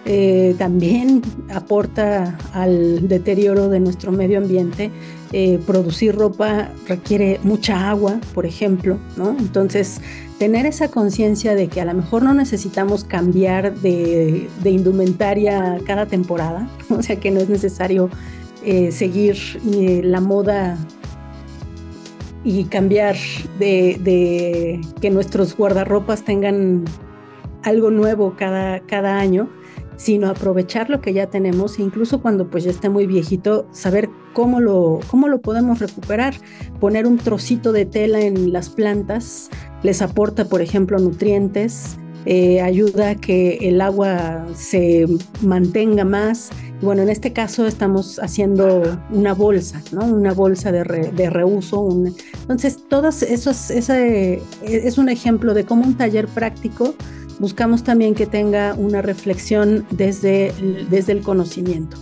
eh, 0.07 0.53
también 0.59 1.23
aporta 1.51 2.37
al 2.53 3.07
deterioro 3.07 3.69
de 3.69 3.79
nuestro 3.79 4.11
medio 4.11 4.37
ambiente. 4.37 4.91
Eh, 5.31 5.59
producir 5.65 6.15
ropa 6.15 6.69
requiere 6.87 7.39
mucha 7.43 7.89
agua, 7.89 8.19
por 8.35 8.45
ejemplo, 8.45 8.99
¿no? 9.17 9.31
Entonces, 9.31 9.99
tener 10.37 10.67
esa 10.67 10.89
conciencia 10.89 11.55
de 11.55 11.69
que 11.69 11.81
a 11.81 11.85
lo 11.85 11.95
mejor 11.95 12.21
no 12.21 12.35
necesitamos 12.35 13.03
cambiar 13.03 13.75
de, 13.79 14.47
indumentaria 14.63 15.79
cada 15.87 16.05
temporada, 16.05 16.69
o 16.89 17.01
sea 17.01 17.19
que 17.19 17.31
no 17.31 17.39
es 17.39 17.49
necesario 17.49 18.09
eh, 18.63 18.91
seguir 18.91 19.37
la 20.03 20.21
moda 20.21 20.77
y 22.45 22.65
cambiar 22.65 23.15
de, 23.59 24.79
que 25.01 25.09
nuestros 25.09 25.57
guardarropas 25.57 26.23
tengan 26.23 26.85
algo 27.63 27.89
nuevo 27.89 28.35
cada, 28.37 28.79
cada 28.81 29.17
año, 29.17 29.49
sino 29.97 30.29
aprovechar 30.29 30.89
lo 30.89 31.01
que 31.01 31.13
ya 31.13 31.27
tenemos 31.27 31.79
incluso 31.79 32.21
cuando 32.21 32.47
pues 32.47 32.63
ya 32.63 32.71
esté 32.71 32.87
muy 32.87 33.07
viejito, 33.07 33.67
saber 33.71 34.09
cómo 34.33 34.59
lo, 34.59 34.99
cómo 35.09 35.27
lo 35.27 35.41
podemos 35.41 35.79
recuperar. 35.79 36.35
Poner 36.79 37.07
un 37.07 37.17
trocito 37.17 37.71
de 37.71 37.85
tela 37.85 38.21
en 38.21 38.53
las 38.53 38.69
plantas 38.69 39.49
les 39.81 40.03
aporta, 40.03 40.45
por 40.45 40.61
ejemplo, 40.61 40.99
nutrientes, 40.99 41.97
eh, 42.25 42.61
ayuda 42.61 43.11
a 43.11 43.15
que 43.15 43.57
el 43.61 43.81
agua 43.81 44.45
se 44.55 45.05
mantenga 45.41 46.03
más. 46.05 46.49
Bueno, 46.81 47.03
en 47.03 47.09
este 47.09 47.33
caso 47.33 47.65
estamos 47.65 48.19
haciendo 48.19 48.99
una 49.11 49.33
bolsa, 49.33 49.81
¿no? 49.91 50.05
Una 50.05 50.33
bolsa 50.33 50.71
de, 50.71 50.83
reuso. 50.83 51.87
Entonces, 52.41 52.79
todos 52.89 53.23
esos, 53.23 53.71
ese 53.71 54.41
es 54.63 54.97
un 54.97 55.09
ejemplo 55.09 55.53
de 55.53 55.65
cómo 55.65 55.85
un 55.85 55.95
taller 55.95 56.27
práctico 56.27 56.95
buscamos 57.39 57.83
también 57.83 58.15
que 58.15 58.25
tenga 58.25 58.75
una 58.75 59.01
reflexión 59.01 59.85
desde, 59.91 60.53
desde 60.89 61.13
el 61.13 61.21
conocimiento. 61.21 61.97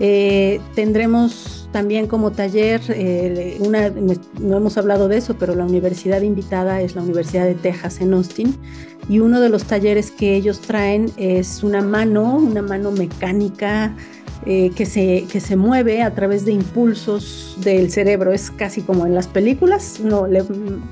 Eh, 0.00 0.60
tendremos 0.74 1.61
también 1.72 2.06
como 2.06 2.30
taller, 2.30 2.80
eh, 2.90 3.58
no 4.40 4.56
hemos 4.56 4.78
hablado 4.78 5.08
de 5.08 5.16
eso, 5.16 5.36
pero 5.38 5.54
la 5.54 5.64
universidad 5.64 6.20
invitada 6.20 6.80
es 6.80 6.94
la 6.94 7.02
Universidad 7.02 7.46
de 7.46 7.54
Texas 7.54 8.00
en 8.00 8.12
Austin 8.12 8.54
y 9.08 9.18
uno 9.18 9.40
de 9.40 9.48
los 9.48 9.64
talleres 9.64 10.10
que 10.10 10.36
ellos 10.36 10.60
traen 10.60 11.10
es 11.16 11.62
una 11.62 11.80
mano, 11.82 12.36
una 12.36 12.62
mano 12.62 12.92
mecánica 12.92 13.96
eh, 14.44 14.70
que, 14.74 14.86
se, 14.86 15.26
que 15.30 15.40
se 15.40 15.56
mueve 15.56 16.02
a 16.02 16.14
través 16.14 16.44
de 16.44 16.52
impulsos 16.52 17.56
del 17.62 17.90
cerebro. 17.90 18.32
Es 18.32 18.50
casi 18.50 18.82
como 18.82 19.06
en 19.06 19.14
las 19.14 19.28
películas, 19.28 20.00
no, 20.00 20.26
le, 20.26 20.42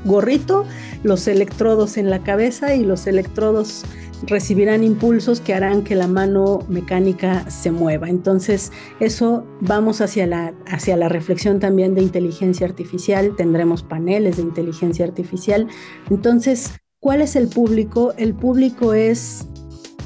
gorrito, 0.04 0.64
los 1.02 1.26
electrodos 1.26 1.97
en 1.97 2.11
la 2.11 2.23
cabeza 2.23 2.75
y 2.75 2.85
los 2.85 3.07
electrodos 3.07 3.85
recibirán 4.26 4.85
impulsos 4.85 5.40
que 5.40 5.54
harán 5.54 5.83
que 5.83 5.95
la 5.95 6.07
mano 6.07 6.61
mecánica 6.69 7.49
se 7.50 7.71
mueva. 7.71 8.09
Entonces, 8.09 8.71
eso 9.00 9.45
vamos 9.61 10.00
hacia 10.00 10.26
la, 10.26 10.54
hacia 10.66 10.97
la 10.97 11.09
reflexión 11.09 11.59
también 11.59 11.95
de 11.95 12.02
inteligencia 12.02 12.66
artificial, 12.66 13.35
tendremos 13.37 13.83
paneles 13.83 14.37
de 14.37 14.42
inteligencia 14.42 15.04
artificial. 15.04 15.69
Entonces, 16.11 16.73
¿cuál 17.00 17.23
es 17.23 17.37
el 17.37 17.49
público? 17.49 18.12
El 18.16 18.35
público 18.35 18.95
es 18.95 19.47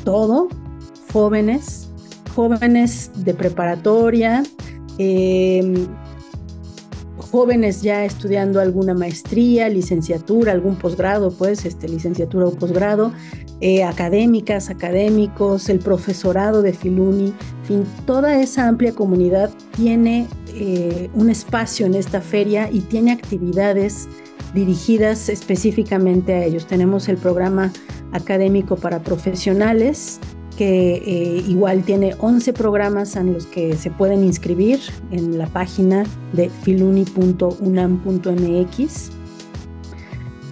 todo, 0.04 0.48
jóvenes, 1.12 1.83
jóvenes 2.34 3.10
de 3.16 3.34
preparatoria, 3.34 4.42
em, 4.98 5.86
jóvenes 7.16 7.82
ya 7.82 8.04
estudiando 8.04 8.60
alguna 8.60 8.94
maestría, 8.94 9.68
licenciatura, 9.68 10.52
algún 10.52 10.76
posgrado, 10.76 11.32
pues, 11.32 11.64
este, 11.64 11.88
licenciatura 11.88 12.46
o 12.46 12.52
posgrado, 12.52 13.12
eh, 13.60 13.82
académicas, 13.84 14.68
académicos, 14.68 15.68
el 15.68 15.78
profesorado 15.78 16.62
de 16.62 16.72
Filuni, 16.72 17.28
en 17.28 17.64
fin, 17.66 17.84
toda 18.06 18.40
esa 18.40 18.68
amplia 18.68 18.92
comunidad 18.92 19.50
tiene 19.76 20.26
eh, 20.54 21.08
un 21.14 21.30
espacio 21.30 21.86
en 21.86 21.94
esta 21.94 22.20
feria 22.20 22.68
y 22.70 22.80
tiene 22.80 23.12
actividades 23.12 24.08
dirigidas 24.54 25.28
específicamente 25.28 26.34
a 26.34 26.44
ellos. 26.44 26.66
Tenemos 26.66 27.08
el 27.08 27.16
programa 27.16 27.72
académico 28.12 28.76
para 28.76 29.02
profesionales, 29.02 30.20
que 30.56 30.96
eh, 30.96 31.44
igual 31.46 31.84
tiene 31.84 32.14
11 32.18 32.52
programas 32.52 33.14
en 33.16 33.32
los 33.32 33.46
que 33.46 33.76
se 33.76 33.90
pueden 33.90 34.24
inscribir 34.24 34.80
en 35.10 35.38
la 35.38 35.46
página 35.46 36.04
de 36.32 36.48
filuni.unam.mx 36.48 39.10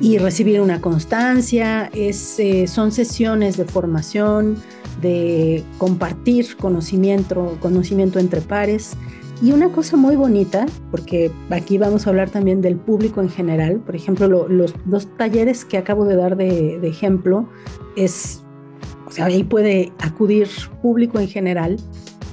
y 0.00 0.18
recibir 0.18 0.61
una 0.61 0.80
constancia. 0.80 1.90
Es, 1.94 2.40
eh, 2.40 2.66
son 2.66 2.90
sesiones 2.92 3.56
de 3.56 3.64
formación, 3.64 4.56
de 5.00 5.64
compartir 5.78 6.56
conocimiento, 6.56 7.56
conocimiento 7.61 8.18
entre 8.18 8.40
pares. 8.40 8.97
Y 9.42 9.50
una 9.50 9.73
cosa 9.73 9.97
muy 9.97 10.14
bonita, 10.14 10.66
porque 10.92 11.32
aquí 11.50 11.76
vamos 11.76 12.06
a 12.06 12.11
hablar 12.11 12.30
también 12.30 12.61
del 12.61 12.76
público 12.76 13.21
en 13.21 13.28
general, 13.28 13.80
por 13.80 13.97
ejemplo, 13.97 14.47
los 14.49 14.73
dos 14.85 15.09
talleres 15.16 15.64
que 15.64 15.78
acabo 15.78 16.04
de 16.04 16.14
dar 16.14 16.37
de, 16.37 16.78
ejemplo, 16.87 17.49
es, 17.97 18.42
sea, 19.12 19.26
ahí 19.26 19.45
puede 19.45 19.92
acudir 20.00 20.49
público 20.81 21.19
en 21.19 21.28
general, 21.28 21.76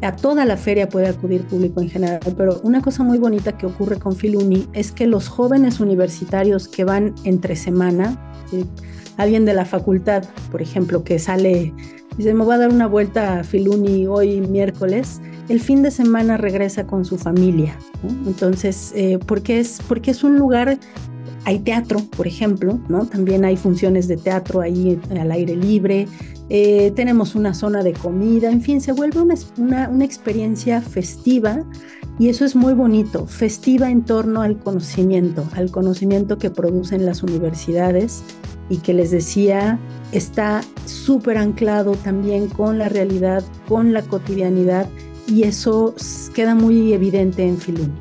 a 0.01 0.15
toda 0.15 0.45
la 0.45 0.55
feria 0.55 0.87
puede 0.87 1.07
acudir 1.07 1.43
público 1.43 1.81
en 1.81 1.89
general, 1.89 2.19
pero 2.37 2.59
una 2.63 2.81
cosa 2.81 3.03
muy 3.03 3.17
bonita 3.17 3.57
que 3.57 3.65
ocurre 3.65 3.99
con 3.99 4.15
Filuni 4.15 4.67
es 4.73 4.91
que 4.91 5.07
los 5.07 5.27
jóvenes 5.27 5.79
universitarios 5.79 6.67
que 6.67 6.85
van 6.85 7.13
entre 7.25 7.55
semana, 7.55 8.17
alguien 9.17 9.45
de 9.45 9.53
la 9.53 9.65
facultad, 9.65 10.23
por 10.51 10.61
ejemplo, 10.61 11.03
que 11.03 11.19
sale, 11.19 11.73
dice, 12.17 12.33
me 12.33 12.45
voy 12.45 12.55
a 12.55 12.59
dar 12.59 12.69
una 12.69 12.87
vuelta 12.87 13.39
a 13.39 13.43
Filuni 13.43 14.07
hoy 14.07 14.39
miércoles, 14.39 15.19
el 15.49 15.59
fin 15.59 15.83
de 15.83 15.91
semana 15.91 16.37
regresa 16.37 16.87
con 16.87 17.03
su 17.03 17.17
familia. 17.17 17.77
Entonces, 18.25 18.93
eh, 18.95 19.19
porque, 19.25 19.59
es, 19.59 19.81
porque 19.87 20.11
es 20.11 20.23
un 20.23 20.37
lugar 20.37 20.79
hay 21.45 21.59
teatro, 21.59 21.99
por 22.15 22.27
ejemplo, 22.27 22.79
¿no? 22.89 23.05
También 23.05 23.45
hay 23.45 23.55
funciones 23.55 24.07
de 24.07 24.17
teatro 24.17 24.61
ahí 24.61 24.99
al 25.09 25.31
aire 25.31 25.55
libre, 25.55 26.05
eh, 26.49 26.91
tenemos 26.95 27.35
una 27.35 27.53
zona 27.53 27.83
de 27.83 27.93
comida, 27.93 28.49
en 28.49 28.61
fin, 28.61 28.81
se 28.81 28.91
vuelve 28.91 29.21
una, 29.21 29.35
una, 29.89 30.03
experiencia 30.03 30.81
festiva 30.81 31.63
y 32.17 32.29
eso 32.29 32.43
es 32.43 32.55
muy 32.55 32.73
bonito, 32.73 33.27
festiva 33.27 33.91
en 33.91 34.03
torno 34.03 34.41
al 34.41 34.57
conocimiento, 34.57 35.47
al 35.53 35.69
conocimiento 35.69 36.39
que 36.39 36.49
producen 36.49 37.05
las 37.05 37.21
universidades 37.21 38.23
y 38.69 38.77
que 38.77 38.93
les 38.93 39.11
decía 39.11 39.79
está 40.11 40.61
súper 40.85 41.37
anclado 41.37 41.91
también 41.91 42.47
con 42.47 42.79
la 42.79 42.89
realidad, 42.89 43.43
con 43.67 43.93
la 43.93 44.01
cotidianidad 44.01 44.87
y 45.27 45.43
eso 45.43 45.93
queda 46.33 46.55
muy 46.55 46.93
evidente 46.93 47.43
en 47.43 47.57
Filuni. 47.57 47.93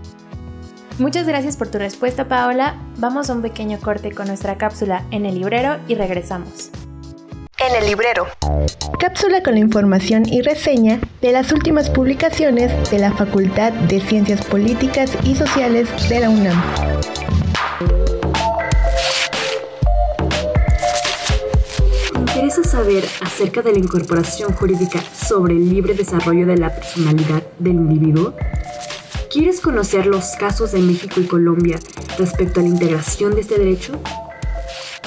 Muchas 0.98 1.28
gracias 1.28 1.56
por 1.56 1.68
tu 1.68 1.78
respuesta, 1.78 2.26
Paola. 2.26 2.76
Vamos 2.96 3.30
a 3.30 3.34
un 3.34 3.42
pequeño 3.42 3.78
corte 3.78 4.10
con 4.12 4.26
nuestra 4.26 4.58
cápsula 4.58 5.04
en 5.10 5.26
el 5.26 5.36
librero 5.36 5.76
y 5.86 5.94
regresamos. 5.94 6.70
En 7.60 7.74
el 7.74 7.86
librero. 7.86 8.28
Cápsula 9.00 9.42
con 9.42 9.54
la 9.54 9.58
información 9.58 10.28
y 10.28 10.42
reseña 10.42 11.00
de 11.20 11.32
las 11.32 11.50
últimas 11.50 11.90
publicaciones 11.90 12.88
de 12.90 13.00
la 13.00 13.12
Facultad 13.12 13.72
de 13.72 14.00
Ciencias 14.00 14.44
Políticas 14.46 15.10
y 15.24 15.34
Sociales 15.34 15.88
de 16.08 16.20
la 16.20 16.30
UNAM. 16.30 16.62
¿Te 22.12 22.18
interesa 22.20 22.62
saber 22.62 23.04
acerca 23.22 23.60
de 23.62 23.72
la 23.72 23.78
incorporación 23.80 24.52
jurídica 24.52 25.00
sobre 25.00 25.54
el 25.54 25.68
libre 25.68 25.94
desarrollo 25.94 26.46
de 26.46 26.58
la 26.58 26.72
personalidad 26.72 27.42
del 27.58 27.74
individuo? 27.74 28.34
¿Quieres 29.32 29.60
conocer 29.60 30.06
los 30.06 30.36
casos 30.36 30.70
de 30.70 30.78
México 30.78 31.20
y 31.20 31.26
Colombia 31.26 31.80
respecto 32.18 32.60
a 32.60 32.62
la 32.62 32.68
integración 32.68 33.34
de 33.34 33.40
este 33.40 33.58
derecho? 33.58 34.00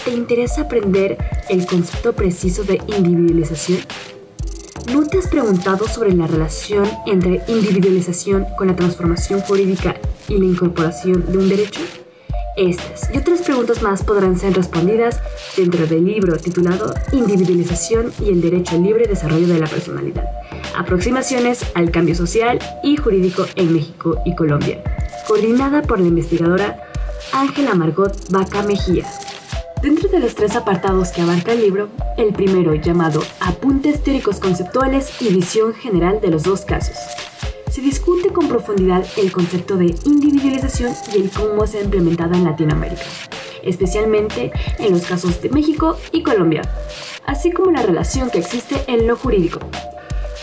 ¿Te 0.03 0.11
interesa 0.11 0.63
aprender 0.63 1.17
el 1.51 1.65
concepto 1.65 2.13
preciso 2.13 2.63
de 2.63 2.81
individualización? 2.87 3.79
¿No 4.91 5.05
te 5.05 5.19
has 5.19 5.27
preguntado 5.27 5.85
sobre 5.87 6.13
la 6.13 6.25
relación 6.25 6.85
entre 7.05 7.43
individualización 7.47 8.47
con 8.57 8.67
la 8.67 8.75
transformación 8.75 9.41
jurídica 9.41 9.97
y 10.29 10.37
la 10.37 10.45
incorporación 10.45 11.29
de 11.29 11.37
un 11.37 11.49
derecho? 11.49 11.81
Estas 12.55 13.13
y 13.13 13.17
otras 13.17 13.41
preguntas 13.41 13.81
más 13.81 14.03
podrán 14.03 14.39
ser 14.39 14.53
respondidas 14.53 15.19
dentro 15.57 15.85
del 15.87 16.05
libro 16.05 16.37
titulado 16.37 16.93
Individualización 17.11 18.13
y 18.21 18.29
el 18.29 18.41
Derecho 18.41 18.75
al 18.75 18.83
Libre 18.83 19.07
Desarrollo 19.07 19.47
de 19.47 19.59
la 19.59 19.67
Personalidad. 19.67 20.25
Aproximaciones 20.77 21.65
al 21.75 21.91
cambio 21.91 22.15
social 22.15 22.59
y 22.81 22.95
jurídico 22.95 23.45
en 23.55 23.73
México 23.73 24.17
y 24.25 24.35
Colombia, 24.35 24.81
coordinada 25.27 25.81
por 25.81 25.99
la 25.99 26.07
investigadora 26.07 26.81
Ángela 27.33 27.75
Margot 27.75 28.29
Vaca 28.29 28.63
Mejía. 28.63 29.05
Dentro 29.81 30.09
de 30.09 30.19
los 30.19 30.35
tres 30.35 30.55
apartados 30.55 31.09
que 31.09 31.21
abarca 31.21 31.53
el 31.53 31.61
libro, 31.61 31.89
el 32.15 32.33
primero 32.33 32.75
llamado 32.75 33.23
Apuntes 33.39 34.03
teóricos 34.03 34.39
conceptuales 34.39 35.19
y 35.19 35.33
visión 35.33 35.73
general 35.73 36.21
de 36.21 36.29
los 36.29 36.43
dos 36.43 36.61
casos, 36.61 36.95
se 37.71 37.81
discute 37.81 38.29
con 38.29 38.47
profundidad 38.47 39.03
el 39.17 39.31
concepto 39.31 39.77
de 39.77 39.95
individualización 40.05 40.93
y 41.11 41.21
el 41.21 41.31
cómo 41.31 41.65
se 41.65 41.79
ha 41.79 41.83
implementado 41.83 42.35
en 42.35 42.43
Latinoamérica, 42.43 43.01
especialmente 43.63 44.51
en 44.77 44.91
los 44.91 45.07
casos 45.07 45.41
de 45.41 45.49
México 45.49 45.97
y 46.11 46.21
Colombia, 46.21 46.61
así 47.25 47.51
como 47.51 47.71
la 47.71 47.81
relación 47.81 48.29
que 48.29 48.37
existe 48.37 48.83
en 48.85 49.07
lo 49.07 49.15
jurídico. 49.15 49.61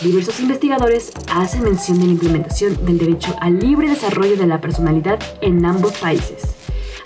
Diversos 0.01 0.41
investigadores 0.41 1.13
hacen 1.31 1.63
mención 1.63 1.97
de 1.99 2.07
la 2.07 2.11
implementación 2.11 2.85
del 2.85 2.97
derecho 2.97 3.33
al 3.39 3.57
libre 3.57 3.87
desarrollo 3.87 4.35
de 4.35 4.47
la 4.47 4.59
personalidad 4.59 5.17
en 5.39 5.63
ambos 5.65 5.93
países 5.97 6.58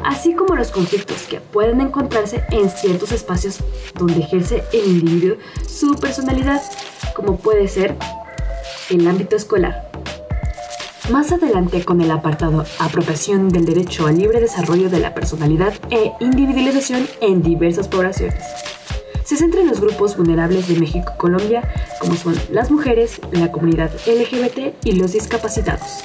así 0.06 0.34
como 0.34 0.56
los 0.56 0.72
conflictos 0.72 1.24
que 1.24 1.40
pueden 1.40 1.82
encontrarse 1.82 2.44
en 2.52 2.70
ciertos 2.70 3.12
espacios 3.12 3.60
donde 3.98 4.20
ejerce 4.20 4.64
el 4.74 4.86
individuo 4.86 5.38
su 5.68 5.96
personalidad, 5.96 6.62
como 7.16 7.38
puede 7.38 7.68
ser 7.68 7.96
el 8.90 9.08
ámbito 9.08 9.36
escolar. 9.36 9.90
Más 11.12 11.32
adelante 11.32 11.84
con 11.84 12.00
el 12.02 12.12
apartado 12.12 12.66
Apropiación 12.80 13.50
del 13.50 13.66
derecho 13.66 14.08
al 14.08 14.18
libre 14.18 14.40
desarrollo 14.40 14.90
de 14.90 15.00
la 15.00 15.14
personalidad 15.14 15.74
e 15.90 16.14
individualización 16.22 17.08
en 17.20 17.42
diversas 17.42 17.90
poblaciones. 17.90 18.42
Se 19.26 19.36
centra 19.36 19.62
en 19.62 19.68
los 19.68 19.82
grupos 19.82 20.16
vulnerables 20.16 20.68
de 20.68 20.80
México 20.80 21.12
y 21.14 21.18
Colombia, 21.18 21.62
como 22.00 22.16
son 22.16 22.36
las 22.52 22.72
mujeres, 22.72 23.20
la 23.32 23.52
comunidad 23.52 23.92
LGBT 24.06 24.86
y 24.86 24.94
los 24.94 25.14
discapacitados 25.14 26.04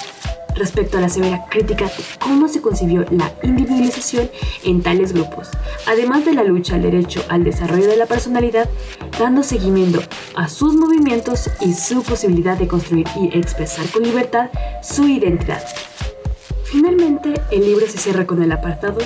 respecto 0.54 0.98
a 0.98 1.00
la 1.00 1.08
severa 1.08 1.44
crítica 1.50 1.86
de 1.86 2.04
cómo 2.18 2.48
se 2.48 2.60
concibió 2.60 3.04
la 3.10 3.32
individualización 3.42 4.30
en 4.64 4.82
tales 4.82 5.12
grupos, 5.12 5.48
además 5.86 6.24
de 6.24 6.34
la 6.34 6.44
lucha 6.44 6.74
al 6.74 6.82
derecho 6.82 7.24
al 7.28 7.44
desarrollo 7.44 7.86
de 7.86 7.96
la 7.96 8.06
personalidad, 8.06 8.68
dando 9.18 9.42
seguimiento 9.42 10.00
a 10.34 10.48
sus 10.48 10.74
movimientos 10.74 11.50
y 11.60 11.74
su 11.74 12.02
posibilidad 12.02 12.56
de 12.56 12.68
construir 12.68 13.06
y 13.20 13.36
expresar 13.36 13.86
con 13.90 14.02
libertad 14.02 14.50
su 14.82 15.06
identidad. 15.06 15.62
Finalmente, 16.70 17.32
el 17.50 17.62
libro 17.62 17.86
se 17.88 17.96
cierra 17.96 18.26
con 18.26 18.42
el 18.42 18.52
apartado 18.52 18.98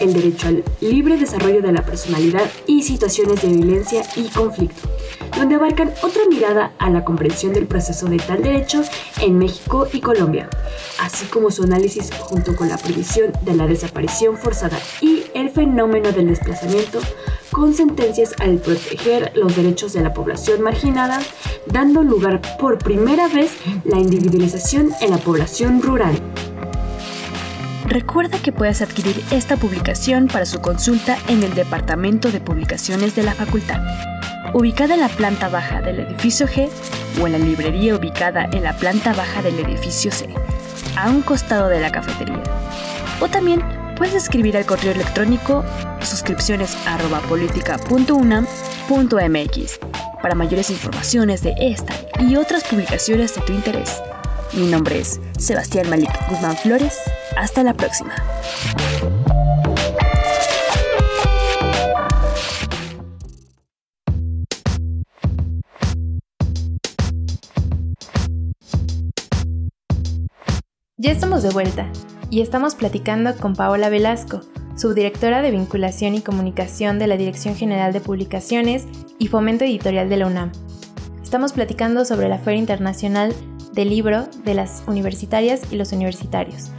El 0.00 0.14
derecho 0.14 0.48
al 0.48 0.64
libre 0.80 1.18
desarrollo 1.18 1.60
de 1.60 1.70
la 1.70 1.84
personalidad 1.84 2.50
y 2.66 2.82
situaciones 2.82 3.42
de 3.42 3.48
violencia 3.48 4.02
y 4.16 4.28
conflicto, 4.28 4.88
donde 5.36 5.54
abarcan 5.54 5.92
otra 6.02 6.22
mirada 6.28 6.72
a 6.78 6.90
la 6.90 7.04
comprensión 7.04 7.52
del 7.52 7.66
proceso 7.66 8.06
de 8.06 8.18
tal 8.18 8.42
derecho 8.42 8.82
en 9.20 9.38
México 9.38 9.88
y 9.92 10.00
Colombia, 10.00 10.48
así 11.00 11.26
como 11.26 11.50
su 11.50 11.64
análisis 11.64 12.10
junto 12.20 12.54
con 12.56 12.68
la 12.68 12.76
prohibición 12.76 13.32
de 13.42 13.54
la 13.54 13.66
desaparición 13.66 14.36
forzada 14.36 14.78
y 15.00 15.24
el 15.34 15.50
fenómeno 15.50 16.12
del 16.12 16.28
desplazamiento 16.28 17.00
con 17.50 17.74
sentencias 17.74 18.34
al 18.40 18.56
proteger 18.58 19.32
los 19.34 19.54
derechos 19.54 19.92
de 19.92 20.00
la 20.00 20.14
población 20.14 20.62
marginada, 20.62 21.20
dando 21.66 22.02
lugar 22.02 22.40
por 22.58 22.78
primera 22.78 23.28
vez 23.28 23.52
la 23.84 23.98
individualización 23.98 24.90
en 25.00 25.10
la 25.10 25.18
población 25.18 25.82
rural. 25.82 26.18
Recuerda 27.86 28.38
que 28.40 28.52
puedes 28.52 28.80
adquirir 28.80 29.22
esta 29.30 29.58
publicación 29.58 30.28
para 30.28 30.46
su 30.46 30.62
consulta 30.62 31.18
en 31.28 31.42
el 31.42 31.52
Departamento 31.52 32.30
de 32.30 32.40
Publicaciones 32.40 33.14
de 33.14 33.22
la 33.22 33.34
Facultad 33.34 34.11
ubicada 34.54 34.94
en 34.94 35.00
la 35.00 35.08
planta 35.08 35.48
baja 35.48 35.80
del 35.80 36.00
edificio 36.00 36.46
G 36.46 36.68
o 37.20 37.26
en 37.26 37.32
la 37.32 37.38
librería 37.38 37.96
ubicada 37.96 38.48
en 38.52 38.62
la 38.62 38.72
planta 38.74 39.12
baja 39.12 39.42
del 39.42 39.58
edificio 39.58 40.10
C, 40.10 40.28
a 40.96 41.10
un 41.10 41.22
costado 41.22 41.68
de 41.68 41.80
la 41.80 41.90
cafetería. 41.90 42.42
O 43.20 43.28
también 43.28 43.62
puedes 43.96 44.14
escribir 44.14 44.56
al 44.56 44.66
correo 44.66 44.92
electrónico 44.92 45.64
suscripciones 46.00 46.76
para 50.20 50.34
mayores 50.34 50.70
informaciones 50.70 51.42
de 51.42 51.54
esta 51.58 51.94
y 52.20 52.36
otras 52.36 52.64
publicaciones 52.64 53.34
de 53.34 53.40
tu 53.42 53.52
interés. 53.52 54.02
Mi 54.52 54.66
nombre 54.66 55.00
es 55.00 55.20
Sebastián 55.38 55.88
Malik 55.88 56.10
Guzmán 56.28 56.56
Flores. 56.56 56.98
Hasta 57.36 57.62
la 57.62 57.74
próxima. 57.74 58.12
Ya 71.02 71.10
estamos 71.10 71.42
de 71.42 71.50
vuelta 71.50 71.90
y 72.30 72.42
estamos 72.42 72.76
platicando 72.76 73.36
con 73.36 73.56
Paola 73.56 73.88
Velasco, 73.88 74.40
subdirectora 74.76 75.42
de 75.42 75.50
Vinculación 75.50 76.14
y 76.14 76.20
Comunicación 76.20 77.00
de 77.00 77.08
la 77.08 77.16
Dirección 77.16 77.56
General 77.56 77.92
de 77.92 78.00
Publicaciones 78.00 78.86
y 79.18 79.26
Fomento 79.26 79.64
Editorial 79.64 80.08
de 80.08 80.16
la 80.16 80.28
UNAM. 80.28 80.52
Estamos 81.20 81.54
platicando 81.54 82.04
sobre 82.04 82.28
la 82.28 82.38
Feria 82.38 82.60
Internacional 82.60 83.34
del 83.72 83.88
Libro 83.88 84.28
de 84.44 84.54
las 84.54 84.84
Universitarias 84.86 85.62
y 85.72 85.76
los 85.76 85.90
Universitarios. 85.90 86.70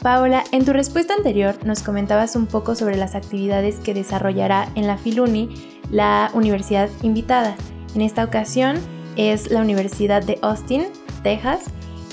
Paola, 0.00 0.44
en 0.52 0.64
tu 0.64 0.72
respuesta 0.72 1.14
anterior 1.14 1.56
nos 1.66 1.82
comentabas 1.82 2.36
un 2.36 2.46
poco 2.46 2.76
sobre 2.76 2.96
las 2.96 3.16
actividades 3.16 3.80
que 3.80 3.94
desarrollará 3.94 4.68
en 4.76 4.86
la 4.86 4.96
Filuni 4.96 5.48
la 5.90 6.30
universidad 6.34 6.88
invitada. 7.02 7.56
En 7.96 8.02
esta 8.02 8.22
ocasión 8.22 8.76
es 9.16 9.50
la 9.50 9.60
Universidad 9.60 10.22
de 10.22 10.38
Austin, 10.42 10.84
Texas, 11.24 11.62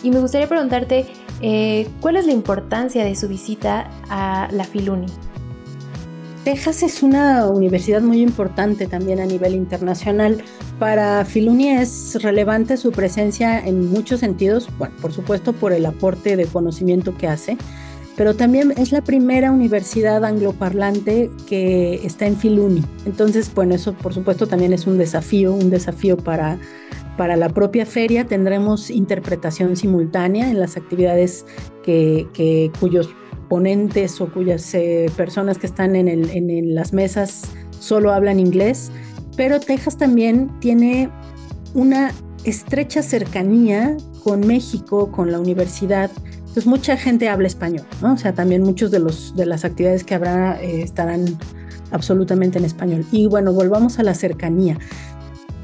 y 0.01 0.09
me 0.09 0.19
gustaría 0.19 0.49
preguntarte 0.49 1.05
eh, 1.43 1.89
¿Cuál 1.99 2.15
es 2.15 2.25
la 2.25 2.32
importancia 2.32 3.03
de 3.03 3.15
su 3.15 3.27
visita 3.27 3.89
a 4.10 4.47
la 4.51 4.63
Filuni? 4.63 5.08
Texas 6.45 6.84
es 6.84 7.03
una 7.03 7.47
universidad 7.47 8.01
muy 8.01 8.21
importante 8.21 8.88
también 8.88 9.19
a 9.19 9.25
nivel 9.25 9.53
internacional. 9.53 10.41
Para 10.79 11.23
Filuni 11.25 11.69
es 11.69 12.21
relevante 12.21 12.77
su 12.77 12.91
presencia 12.91 13.60
en 13.60 13.89
muchos 13.91 14.21
sentidos, 14.21 14.69
bueno, 14.77 14.95
por 15.01 15.13
supuesto 15.13 15.53
por 15.53 15.73
el 15.73 15.86
aporte 15.86 16.36
de 16.36 16.45
conocimiento 16.45 17.15
que 17.17 17.27
hace, 17.27 17.58
pero 18.15 18.36
también 18.36 18.73
es 18.78 18.91
la 18.91 19.02
primera 19.02 19.52
universidad 19.52 20.23
angloparlante 20.23 21.32
que 21.47 21.95
está 22.06 22.28
en 22.28 22.38
Filuni. 22.38 22.84
Entonces, 23.06 23.52
bueno, 23.54 23.76
eso 23.76 23.93
por 23.93 24.13
supuesto 24.13 24.47
también 24.47 24.73
es 24.73 24.86
un 24.88 24.97
desafío, 24.97 25.54
un 25.54 25.69
desafío 25.69 26.17
para 26.17 26.60
para 27.17 27.36
la 27.36 27.49
propia 27.49 27.86
feria 27.86 28.26
tendremos 28.26 28.89
interpretación 28.89 29.76
simultánea 29.76 30.49
en 30.49 30.60
las 30.60 30.78
actividades 30.78 31.45
que, 31.84 32.71
cuyos 32.80 33.10
ponentes 33.49 34.19
o 34.19 34.32
cuyas 34.32 34.73
eh, 34.73 35.12
personas 35.15 35.60
que 35.60 35.67
están 35.67 35.95
en, 35.95 36.08
en 36.08 36.73
las 36.76 36.91
mesas 36.93 37.43
solo 37.80 38.12
hablan 38.12 38.39
inglés, 38.39 38.91
pero 39.36 39.60
Texas 39.60 39.97
también 39.97 40.49
tiene 40.60 41.10
una 41.73 42.12
estrecha 42.45 43.04
cercanía 43.04 43.95
con 44.23 44.47
México, 44.47 45.12
con 45.12 45.32
la 45.32 45.39
universidad. 45.39 46.10
Entonces 46.53 46.67
mucha 46.67 46.97
gente 46.97 47.29
habla 47.29 47.47
español, 47.47 47.83
¿no? 47.99 48.13
O 48.13 48.17
sea, 48.17 48.31
también 48.33 48.61
muchos 48.61 48.91
de, 48.91 48.99
los, 48.99 49.35
de 49.35 49.47
las 49.47 49.65
actividades 49.65 50.03
que 50.03 50.13
habrá 50.13 50.61
eh, 50.61 50.83
estarán 50.83 51.25
absolutamente 51.89 52.59
en 52.59 52.65
español. 52.65 53.03
Y 53.11 53.25
bueno, 53.25 53.53
volvamos 53.53 53.97
a 53.97 54.03
la 54.03 54.13
cercanía. 54.13 54.77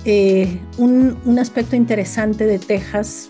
Eh, 0.05 0.59
un, 0.79 1.37
aspecto 1.37 1.75
interesante 1.75 2.47
de 2.47 2.57
Texas, 2.57 3.29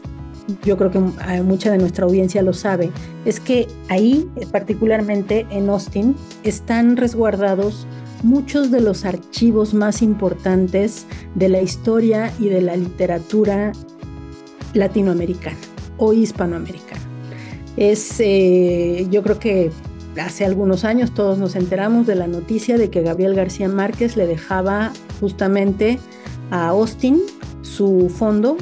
yo 0.63 0.77
creo 0.77 0.89
que 0.89 0.99
mucha 1.43 1.69
de 1.69 1.79
nuestra 1.79 2.05
audiencia 2.05 2.41
lo 2.43 2.53
sabe, 2.53 2.91
es 3.25 3.41
que 3.41 3.67
ahí, 3.89 4.25
particularmente 4.53 5.45
en 5.49 5.67
Austin, 5.67 6.15
están 6.45 6.95
resguardados 6.95 7.87
muchos 8.23 8.71
de 8.71 8.79
los 8.79 9.03
archivos 9.03 9.73
más 9.73 10.01
importantes 10.01 11.07
de 11.35 11.49
la 11.49 11.61
historia 11.61 12.31
y 12.39 12.47
de 12.47 12.61
la 12.61 12.77
literatura 12.77 13.73
latinoamericana 14.73 15.57
o 15.97 16.13
hispanoamericana. 16.13 16.98
Es, 17.77 18.19
eh, 18.19 19.07
yo 19.09 19.23
creo 19.23 19.39
que 19.39 19.71
hace 20.19 20.45
algunos 20.45 20.83
años 20.83 21.13
todos 21.13 21.37
nos 21.37 21.55
enteramos 21.55 22.07
de 22.07 22.15
la 22.15 22.27
noticia 22.27 22.77
de 22.77 22.89
que 22.89 23.01
Gabriel 23.01 23.35
García 23.35 23.69
Márquez 23.69 24.17
le 24.17 24.27
dejaba 24.27 24.91
justamente 25.19 25.99
a 26.51 26.69
Austin 26.69 27.21
su 27.61 28.09
fondo, 28.09 28.57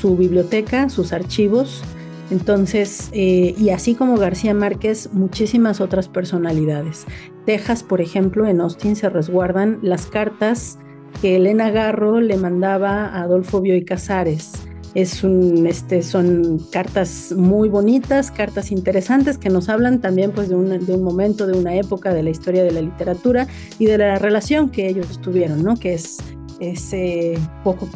su, 0.00 0.16
biblioteca, 0.16 0.88
sus 0.88 1.12
archivos. 1.12 1.82
Entonces, 2.30 3.08
eh, 3.12 3.54
y 3.58 3.70
así 3.70 3.94
como 3.94 4.16
García 4.16 4.54
Márquez, 4.54 5.10
muchísimas 5.12 5.80
otras 5.80 6.08
personalidades. 6.08 7.06
Texas, 7.46 7.82
por 7.82 8.00
ejemplo, 8.00 8.46
en 8.46 8.60
Austin 8.60 8.94
se 8.94 9.08
resguardan 9.08 9.78
las 9.82 10.06
cartas 10.06 10.78
que 11.20 11.36
Elena 11.36 11.70
Garro 11.70 12.20
le 12.20 12.36
mandaba 12.36 13.06
a 13.06 13.22
Adolfo 13.22 13.60
Bioy 13.60 13.84
Casares. 13.84 14.69
Es 14.94 15.22
un, 15.22 15.66
este, 15.66 16.02
son 16.02 16.58
cartas 16.72 17.32
muy 17.36 17.68
bonitas, 17.68 18.30
cartas 18.30 18.72
interesantes 18.72 19.38
que 19.38 19.48
nos 19.48 19.68
hablan 19.68 20.00
también 20.00 20.32
pues, 20.32 20.48
de, 20.48 20.56
un, 20.56 20.84
de 20.84 20.92
un 20.92 21.04
momento, 21.04 21.46
de 21.46 21.56
una 21.56 21.76
época 21.76 22.12
de 22.12 22.22
la 22.24 22.30
historia 22.30 22.64
de 22.64 22.72
la 22.72 22.80
literatura 22.80 23.46
y 23.78 23.86
de 23.86 23.98
la 23.98 24.18
relación 24.18 24.68
que 24.68 24.88
ellos 24.88 25.20
tuvieron, 25.20 25.62
¿no? 25.62 25.76
que 25.76 25.94
es, 25.94 26.18
ese 26.60 27.38
poco 27.64 27.88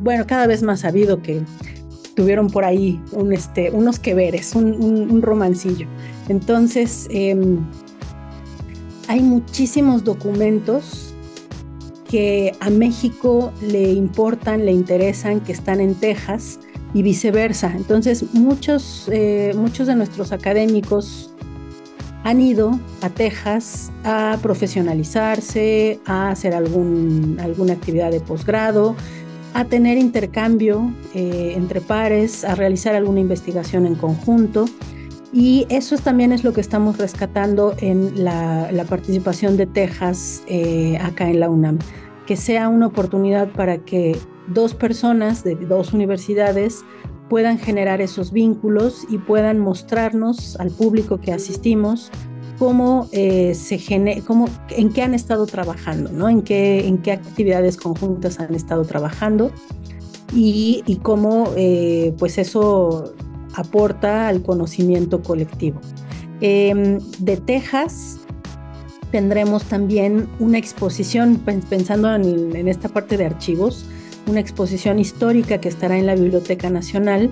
bueno, 0.00 0.26
cada 0.26 0.46
vez 0.46 0.62
más 0.62 0.80
sabido 0.80 1.22
que 1.22 1.42
tuvieron 2.14 2.48
por 2.48 2.64
ahí 2.64 3.00
un, 3.12 3.32
este, 3.32 3.70
unos 3.70 3.98
que 3.98 4.14
veres, 4.14 4.54
un, 4.54 5.22
romancillo. 5.22 5.86
Entonces, 6.28 7.06
em, 7.10 7.58
hay 9.08 9.20
muchísimos 9.20 10.04
documentos 10.04 11.03
que 12.08 12.52
a 12.60 12.70
México 12.70 13.52
le 13.62 13.92
importan, 13.92 14.64
le 14.64 14.72
interesan, 14.72 15.40
que 15.40 15.52
están 15.52 15.80
en 15.80 15.94
Texas 15.94 16.60
y 16.92 17.02
viceversa. 17.02 17.72
Entonces, 17.76 18.34
muchos, 18.34 19.08
eh, 19.12 19.52
muchos 19.56 19.86
de 19.86 19.96
nuestros 19.96 20.32
académicos 20.32 21.34
han 22.24 22.40
ido 22.40 22.78
a 23.02 23.10
Texas 23.10 23.92
a 24.02 24.38
profesionalizarse, 24.42 26.00
a 26.06 26.30
hacer 26.30 26.54
algún, 26.54 27.38
alguna 27.40 27.74
actividad 27.74 28.10
de 28.10 28.20
posgrado, 28.20 28.96
a 29.52 29.66
tener 29.66 29.98
intercambio 29.98 30.92
eh, 31.14 31.52
entre 31.56 31.80
pares, 31.80 32.44
a 32.44 32.54
realizar 32.54 32.94
alguna 32.94 33.20
investigación 33.20 33.86
en 33.86 33.94
conjunto. 33.94 34.64
Y 35.34 35.66
eso 35.68 35.96
también 35.98 36.30
es 36.30 36.44
lo 36.44 36.52
que 36.52 36.60
estamos 36.60 36.96
rescatando 36.96 37.74
en 37.78 38.22
la, 38.22 38.70
participación 38.88 39.56
de 39.56 39.66
Texas 39.66 40.44
eh, 40.46 40.96
acá 40.98 41.28
en 41.28 41.40
la 41.40 41.50
UNAM, 41.50 41.80
que 42.24 42.36
sea 42.36 42.68
una 42.68 42.86
oportunidad 42.86 43.50
para 43.50 43.78
que 43.78 44.16
dos 44.46 44.74
personas 44.74 45.42
de 45.42 45.56
dos 45.56 45.92
universidades 45.92 46.84
puedan 47.28 47.58
generar 47.58 48.00
esos 48.00 48.30
vínculos 48.30 49.06
y 49.10 49.18
puedan 49.18 49.58
mostrarnos 49.58 50.54
al 50.60 50.70
público 50.70 51.18
que 51.18 51.32
asistimos 51.32 52.12
cómo 52.56 53.08
eh, 53.10 53.56
se 53.56 53.80
cómo, 54.24 54.48
en 54.68 54.92
qué 54.92 55.02
han 55.02 55.14
estado 55.14 55.46
trabajando, 55.46 56.12
¿no? 56.12 56.28
En 56.28 56.42
qué, 56.42 56.86
en 56.86 56.98
qué 56.98 57.10
actividades 57.10 57.76
conjuntas 57.76 58.38
han 58.38 58.54
estado 58.54 58.84
trabajando 58.84 59.50
y, 60.32 60.84
y 60.86 60.96
cómo 60.96 61.50
pues 62.18 62.38
eso 62.38 63.14
aporta 63.54 64.28
al 64.28 64.42
conocimiento 64.42 65.22
colectivo. 65.22 65.80
Em, 66.40 66.98
de 67.18 67.36
Texas 67.36 68.18
tendremos 69.10 69.64
también 69.64 70.28
una 70.40 70.58
exposición, 70.58 71.40
pensando 71.68 72.12
en, 72.14 72.56
en 72.56 72.68
esta 72.68 72.88
parte 72.88 73.16
de 73.16 73.26
archivos, 73.26 73.86
una 74.26 74.40
exposición 74.40 74.98
histórica 74.98 75.58
que 75.58 75.68
estará 75.68 75.98
en 75.98 76.06
la 76.06 76.14
Biblioteca 76.14 76.70
Nacional 76.70 77.30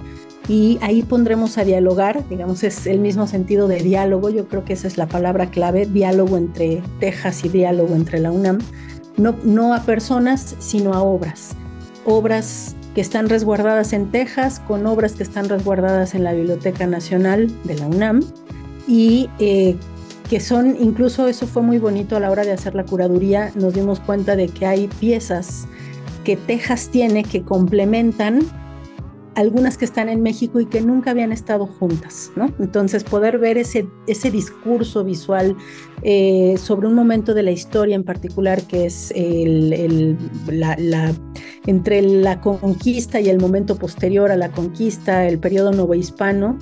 y 0.49 0.79
ahí 0.83 1.03
pondremos 1.03 1.57
a 1.59 1.65
dialogar, 1.65 2.29
digamos, 2.29 2.65
es 2.65 2.87
el 2.87 2.99
mismo 2.99 3.27
sentido 3.27 3.69
de 3.69 3.81
diálogo, 3.81 4.29
yo 4.31 4.49
creo 4.49 4.65
que 4.65 4.73
esa 4.73 4.89
es 4.89 4.99
la 4.99 5.07
palabra 5.07 5.51
clave, 5.51 5.87
diálogo 5.87 6.37
entre 6.37 6.83
Texas 6.99 7.45
y 7.45 7.49
diálogo 7.49 7.95
entre 7.95 8.19
la 8.19 8.33
UNAM, 8.33 8.59
no, 9.17 9.37
no 9.45 9.75
a 9.75 9.83
personas, 9.83 10.57
sino 10.59 10.95
a 10.95 11.03
obras, 11.03 11.55
obras 12.05 12.75
que 12.95 13.01
están 13.01 13.29
resguardadas 13.29 13.93
en 13.93 14.11
Texas 14.11 14.61
con 14.61 14.87
obras 14.87 15.15
que 15.15 15.23
están 15.23 15.49
resguardadas 15.49 16.15
en 16.15 16.25
la 16.25 16.33
Biblioteca 16.33 16.87
Nacional 16.87 17.51
de 17.65 17.77
la 17.77 17.87
UNAM 17.87 18.21
y 18.87 19.31
eh, 19.39 19.77
que 20.29 20.41
son, 20.41 20.77
incluso 20.81 21.29
eso 21.29 21.47
fue 21.47 21.63
muy 21.63 21.79
bonito 21.79 22.17
a 22.17 22.21
la 22.21 22.31
hora 22.31 22.45
de 22.45 22.53
hacer 22.53 22.75
la 22.75 22.85
curaduría, 22.85 23.53
nos 23.55 23.75
dimos 23.75 24.01
cuenta 24.01 24.37
de 24.37 24.49
que 24.49 24.67
hay 24.67 24.89
piezas 24.89 25.67
que 26.25 26.37
Texas 26.37 26.89
tiene 26.91 27.25
que 27.25 27.43
complementan 27.43 28.41
algunas 29.35 29.79
que 29.79 29.85
están 29.85 30.09
en 30.09 30.23
México 30.23 30.61
y 30.61 30.67
que 30.67 30.81
nunca 30.81 31.11
habían 31.13 31.33
estado 31.33 31.67
juntas, 31.67 32.31
¿no? 32.37 32.53
Entonces 32.59 33.03
poder 33.05 33.39
ver 33.39 33.57
ese, 33.59 33.87
ese 34.07 34.31
discurso 34.31 35.05
visual 35.05 35.57
eh, 36.03 36.57
sobre 36.59 36.87
un 36.87 36.95
momento 36.95 37.35
de 37.35 37.43
la 37.43 37.51
historia 37.51 37.97
en 37.97 38.05
particular 38.05 38.63
que 38.63 38.87
es 38.87 39.13
el, 39.15 40.19
la, 40.49 41.15
entre 41.67 42.03
la 42.03 42.41
conquista 42.41 43.21
y 43.21 43.29
el 43.29 43.39
momento 43.39 43.77
posterior 43.77 44.31
a 44.31 44.37
la 44.37 44.51
conquista, 44.51 45.27
el 45.27 45.39
periodo 45.39 45.73
novohispano, 45.73 46.59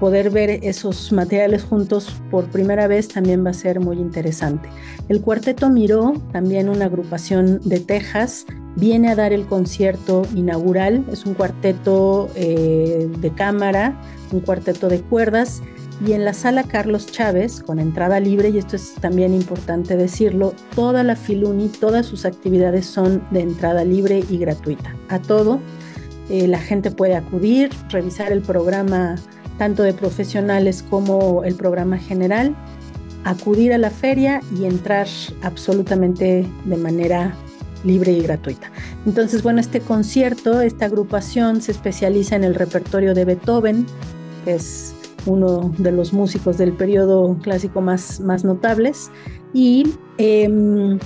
poder 0.00 0.30
ver 0.30 0.60
esos 0.62 1.12
materiales 1.12 1.64
juntos 1.64 2.14
por 2.30 2.46
primera 2.46 2.86
vez 2.86 3.08
también 3.08 3.44
va 3.44 3.50
a 3.50 3.54
ser 3.54 3.80
muy 3.80 3.98
interesante. 3.98 4.68
El 5.08 5.20
cuarteto 5.20 5.70
Miró, 5.70 6.14
también 6.32 6.68
una 6.68 6.86
agrupación 6.86 7.60
de 7.64 7.80
Texas, 7.80 8.46
viene 8.76 9.08
a 9.08 9.16
dar 9.16 9.32
el 9.32 9.46
concierto 9.46 10.22
inaugural. 10.34 11.04
Es 11.10 11.26
un 11.26 11.34
cuarteto 11.34 12.28
eh, 12.34 13.10
de 13.18 13.30
cámara, 13.34 14.00
un 14.32 14.40
cuarteto 14.40 14.88
de 14.88 15.00
cuerdas. 15.00 15.62
Y 16.04 16.12
en 16.12 16.24
la 16.24 16.32
sala 16.32 16.62
Carlos 16.62 17.06
Chávez, 17.06 17.60
con 17.60 17.80
entrada 17.80 18.20
libre, 18.20 18.50
y 18.50 18.58
esto 18.58 18.76
es 18.76 18.94
también 18.94 19.34
importante 19.34 19.96
decirlo, 19.96 20.54
toda 20.74 21.02
la 21.02 21.16
Filuni, 21.16 21.68
todas 21.68 22.06
sus 22.06 22.24
actividades 22.24 22.86
son 22.86 23.22
de 23.32 23.40
entrada 23.40 23.84
libre 23.84 24.22
y 24.30 24.38
gratuita. 24.38 24.94
A 25.08 25.18
todo, 25.18 25.60
eh, 26.30 26.46
la 26.46 26.60
gente 26.60 26.92
puede 26.92 27.16
acudir, 27.16 27.70
revisar 27.90 28.30
el 28.30 28.42
programa 28.42 29.16
tanto 29.58 29.82
de 29.82 29.92
profesionales 29.92 30.84
como 30.88 31.42
el 31.42 31.56
programa 31.56 31.98
general, 31.98 32.54
acudir 33.24 33.72
a 33.72 33.78
la 33.78 33.90
feria 33.90 34.40
y 34.56 34.66
entrar 34.66 35.08
absolutamente 35.42 36.46
de 36.64 36.76
manera 36.76 37.34
libre 37.84 38.12
y 38.12 38.22
gratuita. 38.22 38.70
Entonces, 39.04 39.42
bueno, 39.42 39.60
este 39.60 39.80
concierto, 39.80 40.60
esta 40.60 40.86
agrupación 40.86 41.60
se 41.60 41.72
especializa 41.72 42.36
en 42.36 42.44
el 42.44 42.54
repertorio 42.54 43.14
de 43.14 43.24
Beethoven, 43.24 43.86
que 44.44 44.54
es 44.54 44.94
uno 45.26 45.72
de 45.78 45.92
los 45.92 46.12
músicos 46.12 46.58
del 46.58 46.72
periodo 46.72 47.36
clásico 47.42 47.80
más, 47.80 48.20
más 48.20 48.44
notables, 48.44 49.10
y 49.52 49.84
em, 50.18 50.98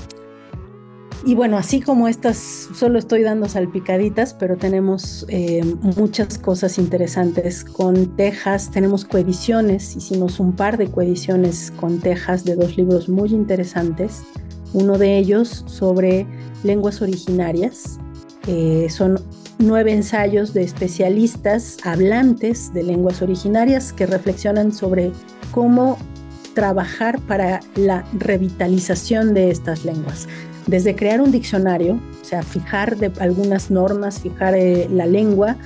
y 1.25 1.37
bueno, 1.37 1.57
así 1.57 1.81
como 1.81 2.09
estas, 2.09 2.69
solo 2.75 2.99
estoy 2.99 3.23
dando 3.23 3.49
salpicaditas, 3.49 4.35
pero 4.35 4.57
tenemos 4.57 5.25
eh, 5.29 5.63
muchas 5.97 6.37
cosas 6.37 6.79
interesantes 6.79 7.63
con 7.63 8.17
Texas. 8.17 8.73
Tenemos 8.73 9.05
coediciones, 9.05 9.95
hicimos 9.95 10.41
un 10.41 10.53
par 10.53 10.79
de 10.79 10.91
coediciones 10.91 11.73
con 11.77 12.01
Texas 12.01 12.45
de 12.45 12.57
dos 12.57 12.77
libros 12.77 13.09
muy 13.09 13.29
interesantes. 13.29 14.25
Uno 14.73 14.99
de 14.99 15.17
ellos 15.17 15.65
sobre 15.67 16.27
lenguas 16.65 17.01
originarias. 17.03 18.01
son 18.89 19.21
nueve 19.59 19.93
ensayos 19.93 20.55
de 20.55 20.63
especialistas 20.63 21.77
hablantes 21.85 22.73
de 22.73 22.83
lenguas 22.83 23.23
originarias 23.23 23.93
que 23.93 24.07
reflexionan 24.07 24.73
sobre 24.73 25.13
cómo 25.53 25.99
trabajar 26.55 27.21
para 27.21 27.61
la 27.77 28.05
revitalización 28.13 29.35
de 29.35 29.51
estas 29.51 29.85
lenguas 29.85 30.29
desde 30.67 30.95
crear 30.95 31.21
un 31.21 31.31
diccionario, 31.31 31.99
o 32.21 32.25
sea, 32.25 32.43
fijar 32.43 32.97
algunas 33.19 33.71
normas, 33.71 34.21
fijar 34.21 34.55
eh, 34.55 34.89
la 34.91 35.07
lengua. 35.07 35.57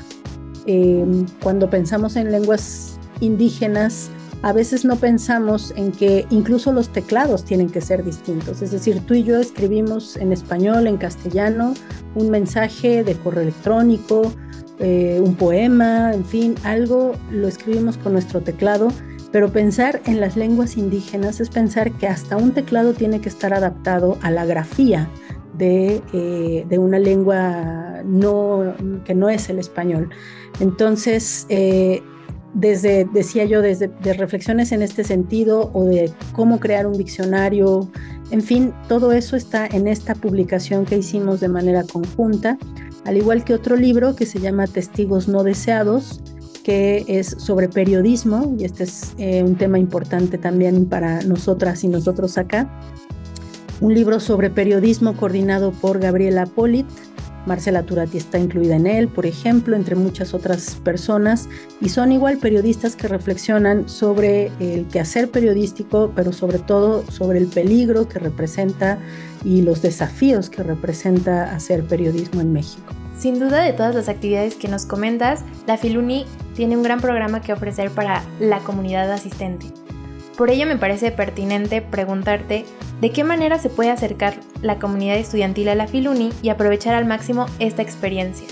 Em, 0.67 1.27
cuando 1.43 1.71
pensamos 1.71 2.17
en 2.17 2.33
lenguas 2.33 2.99
indígenas, 3.21 4.11
a 4.47 4.53
veces 4.53 4.85
no 4.85 4.95
pensamos 4.95 5.75
en 5.75 5.91
que 5.91 6.25
incluso 6.31 6.73
los 6.73 6.91
teclados 6.91 7.45
tienen 7.45 7.69
que 7.69 7.81
ser 7.81 8.05
distintos. 8.05 8.63
Es 8.63 8.71
decir, 8.71 9.01
tú 9.05 9.15
y 9.15 9.25
yo 9.25 9.41
escribimos 9.41 10.17
en 10.17 10.33
español, 10.33 10.87
en 10.87 10.99
castellano, 10.99 11.75
un 12.15 12.31
mensaje 12.31 13.03
de 13.03 13.17
correo 13.17 13.43
electrónico, 13.43 14.33
eh, 14.79 15.21
un 15.21 15.35
poema, 15.35 16.13
en 16.15 16.25
fin, 16.25 16.55
algo 16.63 17.17
lo 17.33 17.49
escribimos 17.49 17.99
con 17.99 18.13
nuestro 18.13 18.41
teclado 18.41 18.93
pero 19.33 19.53
pensar 19.53 20.01
en 20.07 20.21
las 20.21 20.37
lenguas 20.37 20.77
indígenas 20.77 21.41
es 21.41 21.51
pensar 21.51 21.93
que 21.93 22.07
hasta 22.07 22.37
un 22.37 22.53
teclado 22.53 22.95
tiene 22.95 23.21
que 23.21 23.29
estar 23.29 23.53
adaptado 23.53 24.17
a 24.23 24.31
la 24.31 24.47
grafía 24.47 25.11
de, 25.59 26.01
eh, 26.13 26.65
de 26.69 26.79
una 26.79 26.99
lengua 26.99 28.03
no, 28.05 28.75
que 29.05 29.15
no 29.15 29.29
es 29.29 29.51
el 29.51 29.59
español. 29.59 30.11
Entonces, 30.61 31.45
eh, 31.49 32.03
desde, 32.57 33.05
decía 33.13 33.45
yo, 33.45 33.61
desde 33.61 33.89
de 33.89 34.15
reflexiones 34.15 34.73
en 34.73 34.81
este 34.81 35.05
sentido 35.05 35.71
o 35.75 35.85
de 35.85 36.11
cómo 36.33 36.59
crear 36.59 36.87
un 36.87 36.97
diccionario, 36.97 37.91
en 38.31 38.41
fin, 38.41 38.73
todo 38.89 39.13
eso 39.13 39.37
está 39.37 39.67
en 39.67 39.87
esta 39.87 40.15
publicación 40.15 40.87
que 40.87 40.97
hicimos 40.97 41.41
de 41.41 41.49
manera 41.49 41.85
conjunta, 41.85 42.59
al 43.05 43.19
igual 43.19 43.45
que 43.45 43.53
otro 43.53 43.77
libro 43.77 44.17
que 44.17 44.25
se 44.25 44.41
llama 44.41 44.67
Testigos 44.67 45.29
no 45.29 45.45
deseados, 45.45 46.21
que 46.65 47.05
es 47.07 47.29
sobre 47.39 47.69
periodismo, 47.69 48.57
y 48.59 48.65
este 48.65 48.85
es 48.85 49.15
eh, 49.19 49.43
un 49.43 49.57
tema 49.57 49.79
importante 49.79 50.39
también 50.39 50.87
para 50.87 51.23
nosotras 51.23 51.85
y 51.85 51.89
nosotros 51.89 52.39
acá. 52.39 52.69
Un 53.83 53.95
libro 53.95 54.19
sobre 54.19 54.49
periodismo 54.49 55.15
coordinado 55.15 55.73
por 55.73 56.01
Gabriela 56.01 56.47
Polit, 56.47 56.87
Marcela 57.47 57.85
Turati 57.85 58.19
está 58.19 58.39
incluida 58.39 58.77
en 58.77 58.87
él, 58.87 59.09
por 59.09 59.25
ejemplo, 59.25 59.77
entre 59.77 59.95
muchas 59.95 60.35
otras 60.35 60.77
personas, 60.85 61.49
y 61.81 61.89
son 61.89 62.13
igual 62.13 62.39
periodistas 62.39 62.97
que 62.97 63.09
reflexionan 63.09 63.89
sobre 63.89 64.51
el 64.61 64.87
quehacer 64.89 65.31
periodístico, 65.31 66.13
pero 66.15 66.33
sobre 66.33 66.59
todo 66.59 67.05
sobre 67.11 67.39
el 67.39 67.47
peligro 67.47 68.09
que 68.09 68.19
representa 68.19 68.99
y 69.45 69.63
los 69.63 69.81
desafíos 69.81 70.51
que 70.51 70.63
representa 70.63 71.55
hacer 71.55 71.85
periodismo 71.85 72.41
en 72.41 72.53
México. 72.53 72.93
Sin 73.17 73.39
duda 73.39 73.63
de 73.63 73.73
todas 73.73 73.95
las 73.95 74.09
actividades 74.09 74.57
que 74.57 74.69
nos 74.69 74.85
comentas, 74.85 75.41
la 75.67 75.79
Filuni 75.79 76.27
tiene 76.55 76.77
un 76.77 76.83
gran 76.83 77.01
programa 77.01 77.41
que 77.41 77.53
ofrecer 77.53 77.91
para 77.91 78.23
la 78.41 78.59
comunidad 78.59 79.11
asistente. 79.11 79.67
Por 80.37 80.51
ello 80.51 80.67
me 80.67 80.77
parece 80.77 81.13
pertinente 81.13 81.81
preguntarte 81.81 82.67
de 83.01 83.11
qué 83.11 83.25
manera 83.25 83.59
se 83.59 83.69
puede 83.69 83.91
acercar 83.91 84.41
la 84.63 84.79
comunidad 84.79 85.17
estudiantil 85.17 85.69
a 85.69 85.75
la 85.75 85.87
Filuni 85.87 86.31
y 86.43 86.49
aprovechar 86.49 86.95
al 86.95 87.05
máximo 87.05 87.45
esta 87.59 87.83
experiencia. 87.83 88.47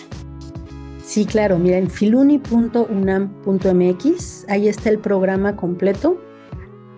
Sí, 1.05 1.25
claro, 1.27 1.59
mira, 1.59 1.79
en 1.79 1.91
filuni.unam.mx, 1.91 4.47
ahí 4.49 4.69
está 4.69 4.91
el 4.91 4.99
programa 4.99 5.55
completo. 5.55 6.19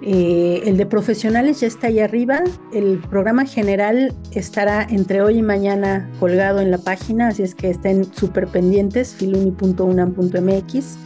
Eh, 0.03 0.63
el 0.67 0.77
de 0.77 0.85
profesionales 0.87 1.61
ya 1.61 1.67
está 1.67 1.89
ahí 1.89 2.01
arriba. 2.01 2.41
El 2.73 3.01
programa 3.11 3.47
general 3.47 4.15
estará 4.33 4.87
entre 4.89 5.23
hoy 5.23 5.39
y 5.39 5.43
mañana 5.43 6.11
colgado 6.21 6.61
en 6.61 6.71
la 6.71 6.79
página, 6.79 7.29
así 7.29 7.43
es 7.43 7.55
que 7.55 7.71
estén 7.71 8.05
súper 8.15 8.47
pendientes, 8.47 9.15
filuni.unam.mx. 9.15 10.99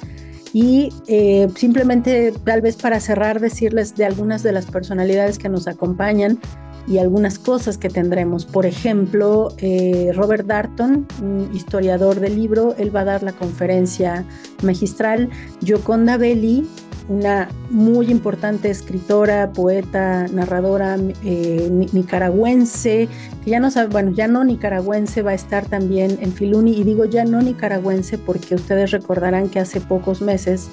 Y 0.53 0.93
eh, 1.07 1.49
simplemente, 1.55 2.33
tal 2.45 2.61
vez 2.61 2.77
para 2.77 2.99
cerrar, 3.01 3.41
decirles 3.41 3.95
de 3.95 4.05
algunas 4.05 4.43
de 4.43 4.53
las 4.53 4.67
personalidades 4.67 5.39
que 5.39 5.49
nos 5.49 5.69
acompañan 5.69 6.41
y 6.89 6.99
algunas 6.99 7.39
cosas 7.39 7.79
que 7.79 7.89
tendremos. 7.89 8.47
Por 8.47 8.67
ejemplo, 8.67 9.55
eh, 9.59 10.11
Robert 10.15 10.47
Darton, 10.47 11.07
un 11.23 11.51
historiador 11.55 12.19
del 12.19 12.35
libro, 12.35 12.75
él 12.79 12.95
va 12.95 13.03
a 13.03 13.05
dar 13.05 13.23
la 13.23 13.33
conferencia 13.33 14.25
magistral. 14.63 15.31
Yoconda 15.61 16.17
Belli, 16.17 16.67
una 17.09 17.49
muy 17.71 18.11
importante 18.11 18.71
escritora, 18.71 19.53
poeta, 19.53 20.27
narradora 20.33 20.97
eh, 21.25 21.89
nicaragüense, 21.93 23.09
que 23.45 23.51
ya 23.51 23.61
no 23.61 23.71
sabe, 23.71 23.89
bueno, 23.89 24.11
ya 24.11 24.29
no 24.29 24.45
nicaragüense, 24.45 25.23
va 25.23 25.31
a 25.31 25.35
estar 25.35 25.67
también 25.67 26.19
en 26.21 26.33
Filuni, 26.33 26.73
y 26.79 26.85
digo 26.85 27.05
ya 27.05 27.25
no 27.25 27.41
nicaragüense 27.41 28.19
porque 28.19 28.55
ustedes 28.55 28.91
recordarán 28.91 29.49
que 29.49 29.61
hace 29.61 29.81
pocos 29.81 30.21
meses 30.21 30.71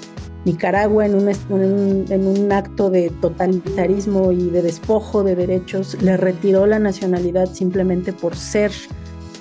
Nicaragua 0.47 1.05
en 1.05 1.15
un, 1.15 2.05
en 2.09 2.25
un 2.25 2.51
acto 2.51 2.89
de 2.89 3.09
totalitarismo 3.21 4.31
y 4.31 4.49
de 4.49 4.61
despojo 4.61 5.23
de 5.23 5.35
derechos 5.35 6.01
le 6.01 6.15
retiró 6.15 6.65
la 6.65 6.79
nacionalidad 6.79 7.47
simplemente 7.53 8.13
por 8.13 8.35
ser, 8.35 8.71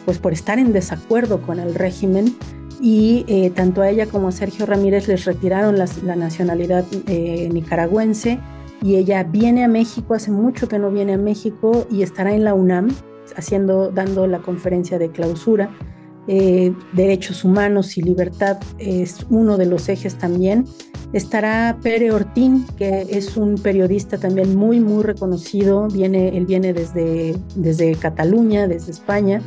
pues 0.05 0.19
por 0.19 0.33
estar 0.33 0.59
en 0.59 0.73
desacuerdo 0.73 1.41
con 1.43 1.61
el 1.61 1.75
régimen. 1.75 2.37
Y 2.81 3.25
eh, 3.29 3.51
tanto 3.51 3.83
a 3.83 3.89
ella 3.89 4.07
como 4.07 4.29
a 4.29 4.33
Sergio 4.33 4.67
Ramírez 4.67 5.07
les 5.09 5.25
retiraron 5.25 5.79
la 5.79 6.17
nacionalidad 6.17 6.85
eh, 7.07 7.49
nicaragüense. 7.53 8.41
Y 8.83 8.97
ella 8.97 9.23
viene 9.23 9.65
a 9.65 9.69
México, 9.69 10.13
hace 10.13 10.31
mucho 10.31 10.69
que 10.69 10.79
no 10.79 10.91
viene 10.91 11.15
a 11.15 11.19
México 11.19 11.87
y 11.91 12.03
estará 12.03 12.35
en 12.35 12.45
la 12.45 12.53
UNAM 12.53 12.89
haciendo, 13.37 13.91
dando 13.91 14.27
la 14.27 14.41
conferencia 14.41 14.99
de 14.99 15.11
clausura. 15.11 15.71
Eh, 16.29 16.75
derechos 16.93 17.45
humanos 17.45 17.97
y 17.97 18.03
libertad 18.03 18.59
es 18.79 19.25
uno 19.31 19.57
de 19.57 19.67
los 19.67 19.89
ejes 19.89 20.17
también. 20.17 20.65
Estará 21.13 21.79
Pere 21.83 22.11
Ortín, 22.11 22.67
que 22.77 23.07
es 23.09 23.37
un 23.37 23.55
periodista 23.57 24.19
también 24.19 24.57
muy, 24.57 24.81
muy 24.81 25.05
reconocido. 25.05 25.87
Viene, 25.89 26.37
él 26.37 26.47
viene 26.47 26.73
desde, 26.73 27.37
desde 27.55 27.95
Cataluña, 27.95 28.67
desde 28.67 28.91
España, 28.91 29.41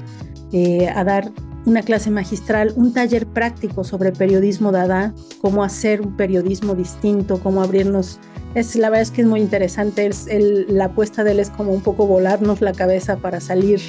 a 0.95 1.03
dar 1.03 1.31
una 1.65 1.81
clase 1.83 2.09
magistral, 2.09 2.73
un 2.75 2.93
taller 2.93 3.27
práctico 3.27 3.83
sobre 3.83 4.11
periodismo 4.11 4.71
dada, 4.71 5.13
cómo 5.41 5.63
hacer 5.63 6.01
un 6.01 6.15
periodismo 6.17 6.75
distinto, 6.75 7.39
cómo 7.41 7.61
abrirnos. 7.61 8.19
Es, 8.55 8.75
la 8.75 8.89
verdad 8.89 9.03
es 9.03 9.11
que 9.11 9.21
es 9.21 9.27
muy 9.27 9.41
interesante, 9.41 10.07
es 10.07 10.27
la 10.67 10.85
apuesta 10.85 11.23
de 11.23 11.31
él 11.31 11.39
es 11.39 11.49
como 11.51 11.71
un 11.71 11.81
poco 11.81 12.07
volarnos 12.07 12.61
la 12.61 12.73
cabeza 12.73 13.17
para 13.17 13.39
salir 13.39 13.79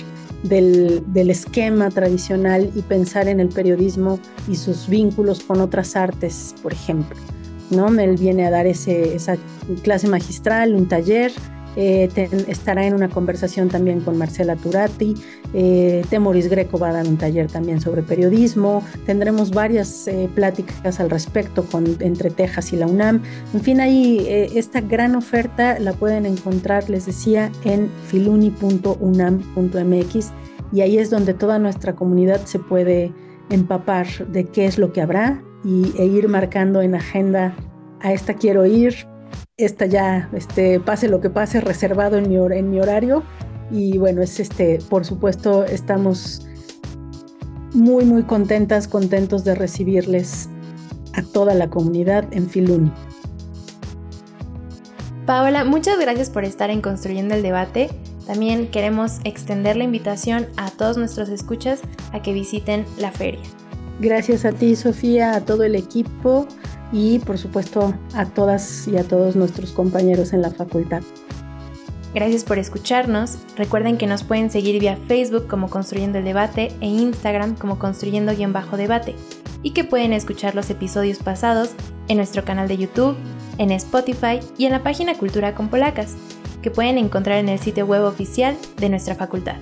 del, 0.42 1.02
del, 1.12 1.30
esquema 1.30 1.88
tradicional 1.90 2.70
y 2.74 2.82
pensar 2.82 3.28
en 3.28 3.40
el 3.40 3.48
periodismo 3.48 4.18
y 4.48 4.56
sus 4.56 4.88
vínculos 4.88 5.42
con 5.42 5.60
otras 5.60 5.96
artes, 5.96 6.54
por 6.62 6.72
ejemplo. 6.72 7.16
¿no? 7.70 7.88
Él 8.00 8.16
viene 8.16 8.46
a 8.46 8.50
dar 8.50 8.66
ese, 8.66 9.14
esa 9.14 9.36
clase 9.82 10.08
magistral, 10.08 10.74
un 10.74 10.88
taller, 10.88 11.32
eh, 11.76 12.08
estará 12.48 12.86
en 12.86 12.94
una 12.94 13.08
conversación 13.08 13.68
también 13.68 14.00
con 14.00 14.18
Marcela 14.18 14.56
Turati. 14.56 15.14
Eh, 15.54 16.04
Temoris 16.10 16.48
Greco 16.48 16.78
va 16.78 16.90
a 16.90 16.92
dar 16.92 17.06
un 17.06 17.16
taller 17.16 17.46
también 17.46 17.80
sobre 17.80 18.02
periodismo. 18.02 18.84
Tendremos 19.06 19.50
varias 19.50 20.06
eh, 20.08 20.28
pláticas 20.34 21.00
al 21.00 21.08
respecto 21.10 21.64
con, 21.64 21.96
entre 22.00 22.30
Texas 22.30 22.72
y 22.72 22.76
la 22.76 22.86
UNAM. 22.86 23.22
En 23.54 23.60
fin, 23.60 23.80
ahí 23.80 24.26
esta 24.54 24.80
gran 24.80 25.16
oferta 25.16 25.78
la 25.78 25.92
pueden 25.92 26.26
encontrar, 26.26 26.90
les 26.90 27.06
decía, 27.06 27.50
en 27.64 27.88
filuni.unam.mx 28.08 30.32
y 30.72 30.82
ahí 30.82 30.98
es 30.98 31.10
donde 31.10 31.34
toda 31.34 31.58
nuestra 31.58 31.94
comunidad 31.94 32.44
se 32.44 32.58
puede 32.58 33.12
empapar 33.50 34.06
de 34.28 34.44
qué 34.44 34.66
es 34.66 34.78
lo 34.78 34.92
que 34.92 35.00
habrá 35.00 35.42
y, 35.64 35.92
e 35.98 36.06
ir 36.06 36.28
marcando 36.28 36.82
en 36.82 36.94
agenda 36.94 37.54
a 38.00 38.12
esta 38.12 38.34
quiero 38.34 38.66
ir, 38.66 38.94
esta 39.64 39.86
ya, 39.86 40.28
este, 40.32 40.80
pase 40.80 41.08
lo 41.08 41.20
que 41.20 41.30
pase, 41.30 41.60
reservado 41.60 42.16
en 42.16 42.28
mi, 42.28 42.36
en 42.36 42.70
mi 42.70 42.80
horario. 42.80 43.22
Y 43.70 43.98
bueno, 43.98 44.22
es 44.22 44.40
este, 44.40 44.78
por 44.88 45.04
supuesto, 45.04 45.64
estamos 45.64 46.46
muy, 47.72 48.04
muy 48.04 48.22
contentas, 48.24 48.88
contentos 48.88 49.44
de 49.44 49.54
recibirles 49.54 50.48
a 51.14 51.22
toda 51.22 51.54
la 51.54 51.70
comunidad 51.70 52.24
en 52.32 52.48
Filuni. 52.48 52.92
Paola, 55.26 55.64
muchas 55.64 55.98
gracias 56.00 56.30
por 56.30 56.44
estar 56.44 56.70
en 56.70 56.80
Construyendo 56.80 57.34
el 57.34 57.42
Debate. 57.42 57.88
También 58.26 58.68
queremos 58.70 59.20
extender 59.24 59.76
la 59.76 59.84
invitación 59.84 60.46
a 60.56 60.70
todos 60.70 60.96
nuestros 60.96 61.28
escuchas 61.28 61.80
a 62.12 62.22
que 62.22 62.32
visiten 62.32 62.84
la 62.98 63.12
feria. 63.12 63.40
Gracias 64.00 64.44
a 64.44 64.52
ti, 64.52 64.74
Sofía, 64.76 65.34
a 65.34 65.40
todo 65.44 65.62
el 65.62 65.74
equipo 65.74 66.48
y 66.92 67.18
por 67.20 67.38
supuesto 67.38 67.94
a 68.14 68.26
todas 68.26 68.86
y 68.88 68.96
a 68.96 69.04
todos 69.04 69.36
nuestros 69.36 69.72
compañeros 69.72 70.32
en 70.32 70.42
la 70.42 70.50
facultad. 70.50 71.02
Gracias 72.12 72.42
por 72.42 72.58
escucharnos. 72.58 73.38
Recuerden 73.56 73.96
que 73.96 74.08
nos 74.08 74.24
pueden 74.24 74.50
seguir 74.50 74.80
vía 74.80 74.98
Facebook 75.06 75.46
como 75.46 75.70
Construyendo 75.70 76.18
el 76.18 76.24
Debate 76.24 76.72
e 76.80 76.86
Instagram 76.86 77.54
como 77.54 77.78
Construyendo-Debate 77.78 79.14
y 79.62 79.70
que 79.70 79.84
pueden 79.84 80.12
escuchar 80.12 80.54
los 80.54 80.70
episodios 80.70 81.18
pasados 81.18 81.70
en 82.08 82.16
nuestro 82.16 82.44
canal 82.44 82.66
de 82.66 82.78
YouTube, 82.78 83.16
en 83.58 83.70
Spotify 83.70 84.40
y 84.58 84.64
en 84.64 84.72
la 84.72 84.82
página 84.82 85.14
Cultura 85.14 85.54
con 85.54 85.68
Polacas, 85.68 86.16
que 86.62 86.70
pueden 86.70 86.98
encontrar 86.98 87.38
en 87.38 87.48
el 87.48 87.60
sitio 87.60 87.86
web 87.86 88.02
oficial 88.02 88.56
de 88.78 88.88
nuestra 88.88 89.14
facultad. 89.14 89.56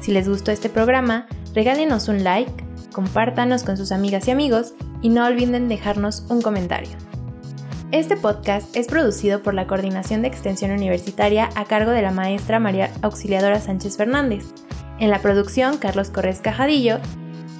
Si 0.00 0.12
les 0.12 0.28
gustó 0.28 0.52
este 0.52 0.70
programa, 0.70 1.26
regálenos 1.54 2.08
un 2.08 2.24
like, 2.24 2.65
compártanos 2.96 3.62
con 3.62 3.76
sus 3.76 3.92
amigas 3.92 4.26
y 4.26 4.30
amigos 4.30 4.72
y 5.02 5.10
no 5.10 5.26
olviden 5.26 5.68
dejarnos 5.68 6.24
un 6.30 6.40
comentario. 6.40 6.96
Este 7.92 8.16
podcast 8.16 8.74
es 8.74 8.86
producido 8.86 9.42
por 9.42 9.52
la 9.52 9.66
Coordinación 9.66 10.22
de 10.22 10.28
Extensión 10.28 10.70
Universitaria 10.70 11.50
a 11.56 11.66
cargo 11.66 11.90
de 11.90 12.00
la 12.00 12.10
maestra 12.10 12.58
María 12.58 12.90
Auxiliadora 13.02 13.60
Sánchez 13.60 13.98
Fernández. 13.98 14.46
En 14.98 15.10
la 15.10 15.20
producción, 15.20 15.76
Carlos 15.76 16.08
Corres 16.08 16.40
Cajadillo. 16.40 16.96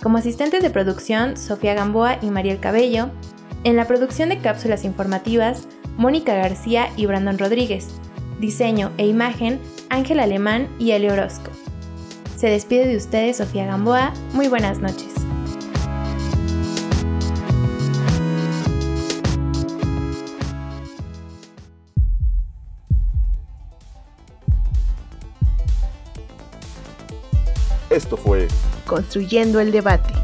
Como 0.03 0.17
asistentes 0.17 0.63
de 0.63 0.71
producción, 0.71 1.37
Sofía 1.37 1.75
Gamboa 1.75 2.17
y 2.23 2.31
Mariel 2.31 2.59
Cabello. 2.59 3.11
En 3.63 3.77
la 3.77 3.87
producción 3.87 4.31
de 4.31 4.39
cápsulas 4.39 4.87
informativas, 4.87 5.69
Mónica 5.99 6.35
García 6.35 6.89
y 6.97 7.05
Brandon 7.05 7.37
Rodríguez. 7.37 7.89
Diseño 8.41 8.91
e 8.97 9.07
imagen, 9.07 9.61
Ángel 9.91 10.19
Alemán 10.19 10.67
y 10.79 10.93
Elio 10.93 11.13
Orozco. 11.13 11.51
Se 12.37 12.49
despide 12.49 12.87
de 12.87 12.97
ustedes 12.97 13.37
Sofía 13.37 13.67
Gamboa. 13.67 14.15
Muy 14.33 14.49
buenas 14.49 14.79
noches. 14.79 15.16
Esto 28.07 28.17
fue 28.17 28.47
Construyendo 28.87 29.59
el 29.59 29.73
debate. 29.73 30.15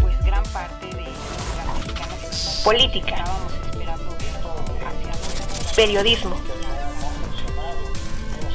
Pues 0.00 0.18
gran 0.24 0.42
parte 0.44 0.86
de 0.86 1.02
mexicanos 1.02 2.62
Política. 2.64 3.16
estábamos 3.16 3.52
esperando 3.66 4.16
esto 4.16 4.54
hacia 4.86 5.12
dónde 5.12 5.74
Periodismo. 5.76 6.36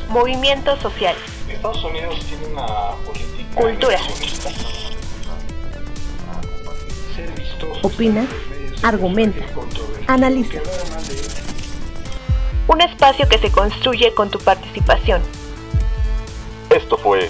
Movimientos 0.09 0.79
sociales. 0.79 1.21
Estados 1.47 1.83
Unidos 1.83 2.15
tiene 2.27 2.47
una 2.47 2.95
política 3.05 3.61
Cultura. 3.61 3.99
Opina, 7.83 8.27
argumenta, 8.81 9.45
analiza. 10.07 10.57
Un 12.67 12.81
espacio 12.81 13.29
que 13.29 13.37
se 13.37 13.51
construye 13.51 14.11
con 14.15 14.31
tu 14.31 14.39
participación. 14.39 15.21
Esto 16.71 16.97
fue 16.97 17.29